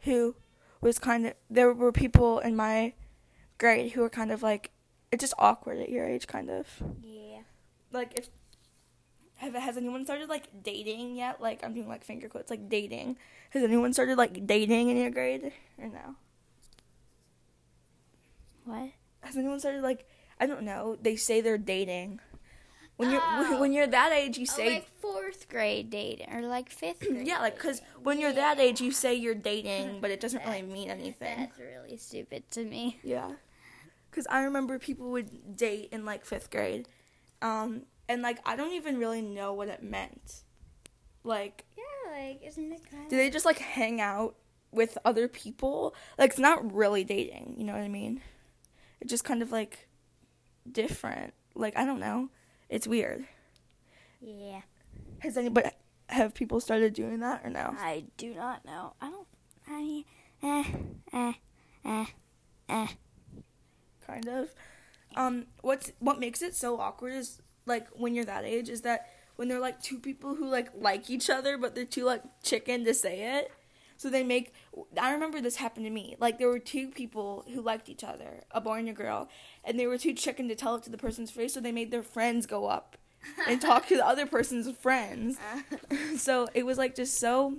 who 0.00 0.34
was 0.80 0.98
kind 0.98 1.26
of 1.26 1.34
there 1.50 1.72
were 1.72 1.92
people 1.92 2.38
in 2.40 2.56
my 2.56 2.94
grade 3.58 3.92
who 3.92 4.00
were 4.02 4.10
kind 4.10 4.30
of 4.32 4.42
like 4.42 4.70
it's 5.12 5.20
just 5.22 5.34
awkward 5.38 5.78
at 5.78 5.88
your 5.88 6.06
age, 6.08 6.26
kind 6.26 6.50
of 6.50 6.66
Yeah. 7.02 7.40
like 7.92 8.18
if 8.18 8.28
have 9.36 9.54
has 9.54 9.76
anyone 9.76 10.04
started 10.04 10.28
like 10.28 10.62
dating 10.62 11.16
yet? 11.16 11.40
Like 11.40 11.64
I'm 11.64 11.74
doing 11.74 11.88
like 11.88 12.04
finger 12.04 12.28
quotes, 12.28 12.50
like 12.50 12.68
dating. 12.68 13.16
Has 13.50 13.62
anyone 13.62 13.92
started 13.92 14.16
like 14.18 14.46
dating 14.46 14.88
in 14.90 14.96
your 14.96 15.10
grade 15.10 15.52
or 15.78 15.88
no? 15.88 16.16
What? 18.64 18.90
has 19.20 19.36
anyone 19.36 19.58
started 19.60 19.82
like 19.82 20.06
I 20.40 20.46
don't 20.46 20.62
know. 20.62 20.98
They 21.00 21.16
say 21.16 21.40
they're 21.40 21.58
dating. 21.58 22.20
When 22.96 23.10
you're 23.10 23.20
Oh. 23.24 23.58
when 23.60 23.72
you're 23.72 23.88
that 23.88 24.12
age, 24.12 24.38
you 24.38 24.46
Oh, 24.48 24.54
say 24.56 24.74
like 24.74 24.88
fourth 25.00 25.48
grade 25.48 25.90
dating 25.90 26.32
or 26.32 26.42
like 26.42 26.70
fifth 26.70 27.00
grade. 27.08 27.26
yeah, 27.26 27.40
like 27.40 27.54
because 27.56 27.82
when 28.02 28.20
you're 28.20 28.32
that 28.32 28.60
age, 28.60 28.80
you 28.80 28.92
say 28.92 29.14
you're 29.14 29.34
dating, 29.34 30.00
but 30.00 30.10
it 30.10 30.20
doesn't 30.20 30.44
really 30.46 30.62
mean 30.62 30.90
anything. 30.90 31.38
That's 31.38 31.58
really 31.58 31.96
stupid 31.96 32.48
to 32.52 32.64
me. 32.64 33.00
Yeah, 33.02 33.32
because 34.10 34.26
I 34.28 34.42
remember 34.44 34.78
people 34.78 35.10
would 35.10 35.56
date 35.56 35.88
in 35.90 36.04
like 36.04 36.24
fifth 36.24 36.50
grade, 36.50 36.86
um, 37.42 37.82
and 38.08 38.22
like 38.22 38.38
I 38.46 38.54
don't 38.54 38.72
even 38.74 38.98
really 38.98 39.22
know 39.22 39.52
what 39.52 39.68
it 39.68 39.82
meant. 39.82 40.42
Like, 41.24 41.64
Yeah, 41.76 42.12
like 42.16 42.40
isn't 42.44 42.72
it 42.72 42.88
kind 42.90 43.04
of 43.04 43.08
do 43.10 43.16
they 43.16 43.28
just 43.30 43.44
like 43.46 43.58
hang 43.58 44.00
out 44.00 44.36
with 44.70 44.98
other 45.04 45.26
people? 45.26 45.94
Like, 46.18 46.30
it's 46.30 46.38
not 46.38 46.72
really 46.72 47.02
dating. 47.02 47.54
You 47.58 47.64
know 47.64 47.72
what 47.72 47.82
I 47.82 47.88
mean? 47.88 48.20
It's 49.00 49.10
just 49.10 49.24
kind 49.24 49.42
of 49.42 49.50
like 49.50 49.88
different. 50.70 51.34
Like 51.56 51.76
I 51.76 51.84
don't 51.84 51.98
know. 52.00 52.28
It's 52.68 52.86
weird. 52.86 53.24
Yeah. 54.20 54.62
Has 55.20 55.36
anybody 55.36 55.70
have 56.08 56.34
people 56.34 56.60
started 56.60 56.94
doing 56.94 57.20
that 57.20 57.42
or 57.44 57.50
no? 57.50 57.74
I 57.78 58.04
do 58.16 58.34
not 58.34 58.64
know. 58.64 58.94
I 59.00 59.10
don't. 59.10 59.26
I. 59.68 60.04
Eh. 60.42 60.64
Eh. 61.12 61.32
Eh. 61.84 62.06
Eh. 62.68 62.86
Kind 64.06 64.28
of. 64.28 64.54
Um, 65.16 65.46
what's 65.62 65.92
what 66.00 66.18
makes 66.18 66.42
it 66.42 66.54
so 66.54 66.80
awkward 66.80 67.14
is 67.14 67.40
like 67.66 67.88
when 67.92 68.14
you're 68.14 68.24
that 68.24 68.44
age 68.44 68.68
is 68.68 68.82
that 68.82 69.08
when 69.36 69.48
they're 69.48 69.60
like 69.60 69.80
two 69.82 69.98
people 69.98 70.34
who 70.34 70.46
like 70.48 70.68
like 70.78 71.08
each 71.08 71.30
other 71.30 71.56
but 71.56 71.74
they're 71.74 71.84
too 71.84 72.04
like 72.04 72.22
chicken 72.42 72.84
to 72.84 72.94
say 72.94 73.38
it. 73.38 73.52
So 73.96 74.10
they 74.10 74.22
make. 74.22 74.52
I 75.00 75.12
remember 75.12 75.40
this 75.40 75.56
happened 75.56 75.86
to 75.86 75.90
me. 75.90 76.16
Like 76.18 76.38
there 76.38 76.48
were 76.48 76.58
two 76.58 76.88
people 76.88 77.44
who 77.52 77.60
liked 77.60 77.88
each 77.88 78.04
other, 78.04 78.44
a 78.50 78.60
boy 78.60 78.78
and 78.80 78.88
a 78.88 78.92
girl, 78.92 79.28
and 79.64 79.78
they 79.78 79.86
were 79.86 79.98
too 79.98 80.12
chicken 80.14 80.48
to 80.48 80.54
tell 80.54 80.74
it 80.74 80.82
to 80.84 80.90
the 80.90 80.98
person's 80.98 81.30
face. 81.30 81.54
So 81.54 81.60
they 81.60 81.72
made 81.72 81.90
their 81.90 82.02
friends 82.02 82.46
go 82.46 82.66
up 82.66 82.96
and 83.48 83.60
talk 83.60 83.86
to 83.88 83.96
the 83.96 84.06
other 84.06 84.26
person's 84.26 84.70
friends. 84.76 85.38
so 86.16 86.48
it 86.54 86.66
was 86.66 86.76
like 86.78 86.94
just 86.94 87.18
so 87.18 87.54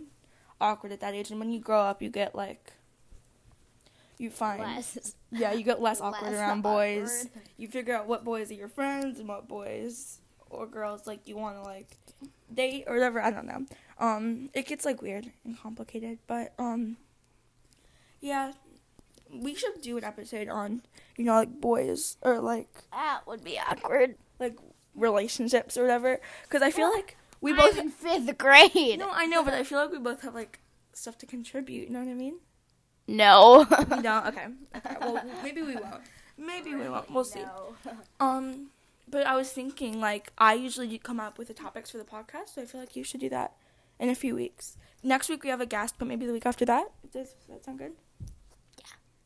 awkward 0.60 0.91
at 0.91 1.00
that 1.00 1.13
age. 1.13 1.32
And 1.32 1.39
when 1.39 1.52
you 1.52 1.60
grow 1.60 1.82
up, 1.82 2.02
you 2.02 2.10
get 2.10 2.36
like 2.36 2.74
you 4.17 4.30
find 4.30 4.62
Less. 4.62 5.15
yeah, 5.32 5.52
you 5.54 5.63
get 5.63 5.82
less 5.82 6.00
awkward 6.00 6.32
Less 6.32 6.39
around 6.39 6.62
boys. 6.62 7.26
awkward. 7.26 7.43
You 7.58 7.67
figure 7.67 7.95
out 7.95 8.08
what 8.08 8.24
boys 8.24 8.50
are 8.52 8.54
your 8.56 8.69
friends 8.69 9.19
and 9.19 9.28
what 9.28 9.48
boys 9.48 10.19
or 10.56 10.68
girls 10.68 11.06
like 11.08 11.28
you 11.28 11.36
want 11.38 11.56
to 11.58 11.62
like 11.63 11.98
date 12.54 12.86
or 12.88 12.94
whatever. 12.96 13.22
I 13.22 13.32
don't 13.32 13.46
know. 13.48 13.65
Um, 14.00 14.50
it 14.54 14.65
gets 14.68 14.86
like 14.86 15.02
weird 15.02 15.32
and 15.44 15.58
complicated, 15.60 16.20
but 16.28 16.54
um, 16.60 16.98
yeah, 18.22 18.54
we 19.32 19.56
should 19.56 19.82
do 19.82 19.98
an 19.98 20.04
episode 20.04 20.48
on 20.50 20.82
you 21.18 21.26
know 21.26 21.34
like 21.36 21.60
boys 21.62 22.18
or 22.22 22.39
like 22.39 22.68
That 22.91 23.22
would 23.28 23.44
be 23.44 23.58
awkward. 23.60 24.15
like 24.39 24.58
relationships 24.96 25.78
or 25.78 25.82
whatever. 25.84 26.20
Because 26.44 26.62
I 26.62 26.72
feel 26.72 26.88
Well, 26.89 26.96
like 26.96 27.18
we 27.41 27.52
I'm 27.52 27.58
both 27.58 27.78
in 27.78 27.89
fifth 27.89 28.38
grade. 28.38 29.00
no, 29.00 29.10
I 29.12 29.26
know, 29.26 29.44
but 29.44 29.54
I 29.54 29.63
feel 29.63 29.80
like 29.80 29.91
we 29.91 30.00
both 30.00 30.22
have 30.22 30.34
like 30.36 30.60
stuff 30.94 31.18
to 31.20 31.26
contribute. 31.26 31.88
You 31.88 31.94
know 31.94 32.00
what 32.00 32.10
I 32.10 32.13
mean? 32.13 32.39
No. 33.08 33.65
We 33.70 34.02
don't. 34.02 34.26
Okay. 34.28 34.46
Okay. 34.78 34.96
Well, 35.02 35.22
maybe 35.44 35.62
we 35.62 35.76
won't. 35.76 36.02
Maybe 36.38 36.74
we 36.76 36.89
won't. 36.89 37.10
We'll 37.12 37.24
see. 37.24 37.44
Um, 38.20 38.72
but 39.08 39.26
I 39.28 39.36
was 39.36 39.52
thinking, 39.52 40.00
like, 40.00 40.32
I 40.38 40.54
usually 40.54 40.98
come 40.98 41.20
up 41.20 41.38
with 41.38 41.48
the 41.48 41.54
topics 41.54 41.91
for 41.91 41.98
the 41.98 42.04
podcast, 42.04 42.56
so 42.56 42.62
I 42.62 42.65
feel 42.65 42.82
like 42.82 42.96
you 42.96 43.04
should 43.04 43.22
do 43.22 43.30
that 43.30 43.54
in 44.00 44.10
a 44.10 44.15
few 44.15 44.36
weeks. 44.36 44.78
Next 45.04 45.30
week 45.30 45.44
we 45.44 45.50
have 45.50 45.62
a 45.62 45.65
guest, 45.65 45.96
but 45.98 46.08
maybe 46.08 46.26
the 46.26 46.34
week 46.34 46.46
after 46.46 46.65
that. 46.65 46.91
Does 47.13 47.36
that 47.50 47.63
sound 47.63 47.80
good? 47.80 47.94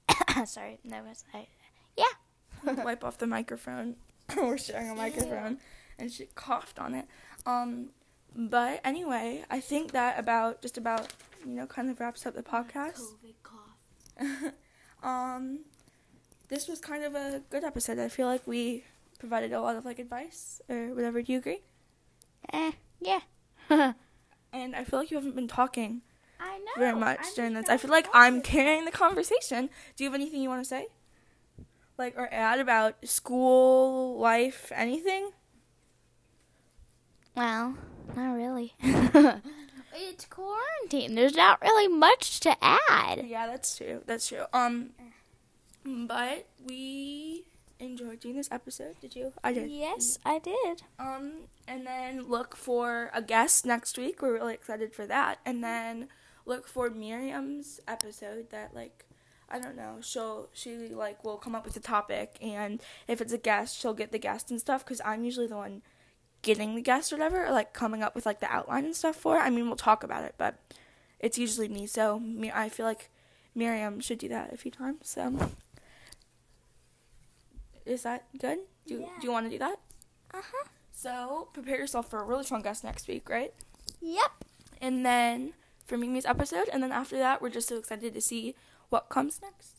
Yeah. 0.09 0.43
Sorry, 0.45 0.79
that 0.85 1.05
was 1.05 1.23
I. 1.33 1.47
Yeah. 1.95 2.83
wipe 2.83 3.03
off 3.03 3.17
the 3.17 3.27
microphone. 3.27 3.95
We're 4.37 4.57
sharing 4.57 4.89
a 4.89 4.95
microphone, 4.95 5.59
and 5.97 6.11
she 6.11 6.27
coughed 6.35 6.79
on 6.79 6.93
it. 6.93 7.05
Um, 7.45 7.89
but 8.35 8.81
anyway, 8.83 9.43
I 9.49 9.59
think 9.59 9.91
that 9.91 10.19
about 10.19 10.61
just 10.61 10.77
about 10.77 11.07
you 11.45 11.53
know 11.53 11.65
kind 11.65 11.89
of 11.89 11.99
wraps 11.99 12.25
up 12.25 12.35
the 12.35 12.43
podcast. 12.43 12.99
COVID 12.99 13.33
cough. 13.43 14.53
um, 15.03 15.59
this 16.49 16.67
was 16.67 16.79
kind 16.79 17.03
of 17.03 17.15
a 17.15 17.41
good 17.49 17.63
episode. 17.63 17.99
I 17.99 18.09
feel 18.09 18.27
like 18.27 18.45
we 18.45 18.83
provided 19.19 19.53
a 19.53 19.61
lot 19.61 19.75
of 19.75 19.85
like 19.85 19.99
advice 19.99 20.61
or 20.69 20.95
whatever. 20.95 21.21
Do 21.21 21.31
you 21.31 21.39
agree? 21.39 21.61
Eh, 22.51 22.71
yeah. 22.99 23.21
And 24.51 24.75
I 24.75 24.83
feel 24.83 24.99
like 24.99 25.11
you 25.11 25.17
haven't 25.17 25.35
been 25.35 25.47
talking 25.47 26.01
I 26.39 26.57
know. 26.57 26.71
very 26.77 26.99
much 26.99 27.19
during 27.35 27.53
this. 27.53 27.69
I 27.69 27.77
feel 27.77 27.91
like 27.91 28.07
I'm 28.13 28.41
carrying 28.41 28.85
the 28.85 28.91
conversation. 28.91 29.69
Do 29.95 30.03
you 30.03 30.09
have 30.09 30.19
anything 30.19 30.41
you 30.41 30.49
want 30.49 30.63
to 30.63 30.67
say? 30.67 30.87
Like 31.97 32.17
or 32.17 32.27
add 32.31 32.59
about 32.59 33.07
school 33.07 34.17
life, 34.17 34.71
anything? 34.75 35.31
Well, 37.35 37.77
not 38.15 38.33
really. 38.33 38.73
it's 38.81 40.25
quarantine. 40.25 41.13
There's 41.15 41.35
not 41.35 41.61
really 41.61 41.87
much 41.87 42.39
to 42.41 42.55
add. 42.61 43.25
Yeah, 43.27 43.47
that's 43.47 43.77
true. 43.77 44.01
That's 44.05 44.27
true. 44.27 44.45
Um, 44.51 44.91
but 45.85 46.47
we 46.65 47.45
enjoyed 47.79 48.19
doing 48.19 48.35
this 48.35 48.49
episode. 48.51 48.99
Did 48.99 49.15
you? 49.15 49.33
I 49.43 49.53
did. 49.53 49.69
Yes, 49.69 50.19
I 50.25 50.39
did. 50.39 50.83
Um, 50.99 51.31
and 51.67 51.85
then 51.85 52.27
look 52.27 52.55
for 52.55 53.09
a 53.13 53.21
guest 53.21 53.65
next 53.65 53.97
week. 53.97 54.21
We're 54.21 54.33
really 54.33 54.53
excited 54.53 54.93
for 54.93 55.05
that. 55.07 55.39
And 55.45 55.63
then 55.63 56.07
look 56.45 56.67
for 56.67 56.89
Miriam's 56.89 57.79
episode 57.87 58.49
that 58.51 58.73
like 58.73 59.05
I 59.49 59.59
don't 59.59 59.75
know. 59.75 59.97
She'll 60.01 60.49
she 60.53 60.75
like 60.89 61.23
will 61.23 61.37
come 61.37 61.55
up 61.55 61.65
with 61.65 61.75
a 61.75 61.81
topic, 61.81 62.37
and 62.41 62.81
if 63.07 63.21
it's 63.21 63.33
a 63.33 63.37
guest, 63.37 63.79
she'll 63.79 63.93
get 63.93 64.11
the 64.11 64.19
guest 64.19 64.51
and 64.51 64.59
stuff. 64.59 64.83
Because 64.85 65.01
I'm 65.03 65.23
usually 65.23 65.47
the 65.47 65.55
one 65.55 65.81
getting 66.41 66.75
the 66.75 66.81
guest 66.81 67.11
or 67.11 67.17
whatever, 67.17 67.45
or 67.45 67.51
like 67.51 67.73
coming 67.73 68.03
up 68.03 68.15
with 68.15 68.25
like 68.25 68.39
the 68.39 68.51
outline 68.51 68.85
and 68.85 68.95
stuff 68.95 69.15
for. 69.15 69.37
it. 69.37 69.41
I 69.41 69.49
mean, 69.49 69.67
we'll 69.67 69.75
talk 69.75 70.03
about 70.03 70.23
it, 70.23 70.35
but 70.37 70.59
it's 71.19 71.37
usually 71.37 71.67
me. 71.67 71.87
So 71.87 72.19
me, 72.19 72.51
I 72.53 72.69
feel 72.69 72.85
like 72.85 73.09
Miriam 73.55 73.99
should 73.99 74.19
do 74.19 74.29
that 74.29 74.53
a 74.53 74.57
few 74.57 74.71
times. 74.71 75.09
So 75.09 75.51
is 77.89 78.03
that 78.03 78.25
good? 78.39 78.59
Do 78.87 78.95
Yeah. 78.95 79.07
Do 79.19 79.27
you 79.27 79.31
want 79.31 79.45
to 79.47 79.49
do 79.49 79.59
that? 79.59 79.79
Uh 80.33 80.41
huh. 80.43 80.67
So 80.91 81.47
prepare 81.53 81.77
yourself 81.77 82.09
for 82.09 82.19
a 82.19 82.23
really 82.25 82.43
fun 82.43 82.61
guest 82.61 82.83
next 82.83 83.07
week, 83.07 83.29
right? 83.29 83.53
Yep. 84.01 84.31
And 84.81 85.05
then 85.05 85.53
for 85.85 85.97
Mimi's 85.97 86.25
episode, 86.25 86.69
and 86.71 86.83
then 86.83 86.91
after 86.91 87.17
that, 87.17 87.41
we're 87.41 87.49
just 87.49 87.67
so 87.67 87.77
excited 87.77 88.13
to 88.13 88.21
see 88.21 88.55
what 88.89 89.09
comes 89.09 89.41
next. 89.41 89.75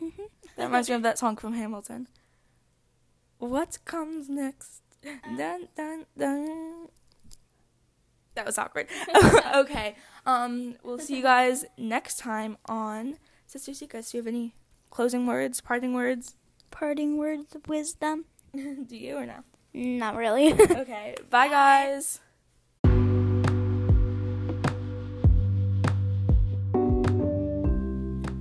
Mhm. 0.00 0.30
That 0.56 0.64
reminds 0.66 0.88
me 0.88 0.94
of 0.94 1.02
that 1.02 1.18
song 1.18 1.36
from 1.36 1.54
Hamilton. 1.54 2.08
What 3.38 3.78
comes 3.84 4.28
next? 4.28 4.82
Dun 5.36 5.68
dun 5.76 6.06
dun. 6.16 6.88
That 8.34 8.46
was 8.46 8.58
awkward. 8.58 8.88
okay. 9.54 9.96
Um, 10.26 10.76
we'll 10.82 10.98
see 10.98 11.16
you 11.16 11.22
guys 11.22 11.64
next 11.76 12.18
time 12.18 12.56
on 12.66 13.18
Sister 13.46 13.74
Secrets. 13.74 14.10
Do 14.10 14.18
you 14.18 14.22
have 14.22 14.28
any 14.28 14.54
closing 14.90 15.26
words, 15.26 15.60
parting 15.60 15.94
words? 15.94 16.34
Parting 16.74 17.18
words 17.18 17.54
of 17.54 17.68
wisdom. 17.68 18.24
Do 18.52 18.96
you 18.96 19.16
or 19.16 19.26
no? 19.26 19.44
Not 19.72 20.16
really. 20.16 20.52
Okay. 20.60 21.14
Bye, 21.30 21.46
guys. 21.46 22.18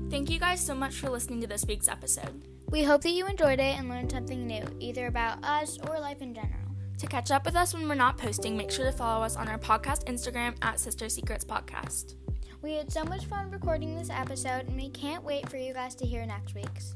Thank 0.09 0.31
you 0.31 0.39
guys 0.39 0.65
so 0.65 0.73
much 0.73 0.95
for 0.95 1.11
listening 1.11 1.41
to 1.41 1.47
this 1.47 1.63
week's 1.67 1.87
episode. 1.87 2.47
We 2.71 2.81
hope 2.83 3.03
that 3.03 3.11
you 3.11 3.27
enjoyed 3.27 3.59
it 3.59 3.77
and 3.77 3.87
learned 3.87 4.11
something 4.11 4.47
new, 4.47 4.63
either 4.79 5.05
about 5.05 5.45
us 5.45 5.77
or 5.87 5.99
life 5.99 6.23
in 6.23 6.33
general. 6.33 6.71
To 6.97 7.05
catch 7.05 7.29
up 7.29 7.45
with 7.45 7.55
us 7.55 7.75
when 7.75 7.87
we're 7.87 7.93
not 7.93 8.17
posting, 8.17 8.57
make 8.57 8.71
sure 8.71 8.85
to 8.85 8.91
follow 8.91 9.23
us 9.23 9.35
on 9.35 9.47
our 9.47 9.59
podcast 9.59 10.05
Instagram 10.05 10.55
at 10.63 10.79
Sister 10.79 11.07
Secrets 11.07 11.45
Podcast. 11.45 12.15
We 12.63 12.73
had 12.73 12.91
so 12.91 13.03
much 13.03 13.25
fun 13.25 13.51
recording 13.51 13.95
this 13.95 14.09
episode, 14.09 14.67
and 14.67 14.75
we 14.75 14.89
can't 14.89 15.23
wait 15.23 15.47
for 15.49 15.57
you 15.57 15.73
guys 15.73 15.93
to 15.95 16.05
hear 16.05 16.25
next 16.25 16.55
week's. 16.55 16.95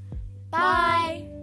Bye. 0.51 1.37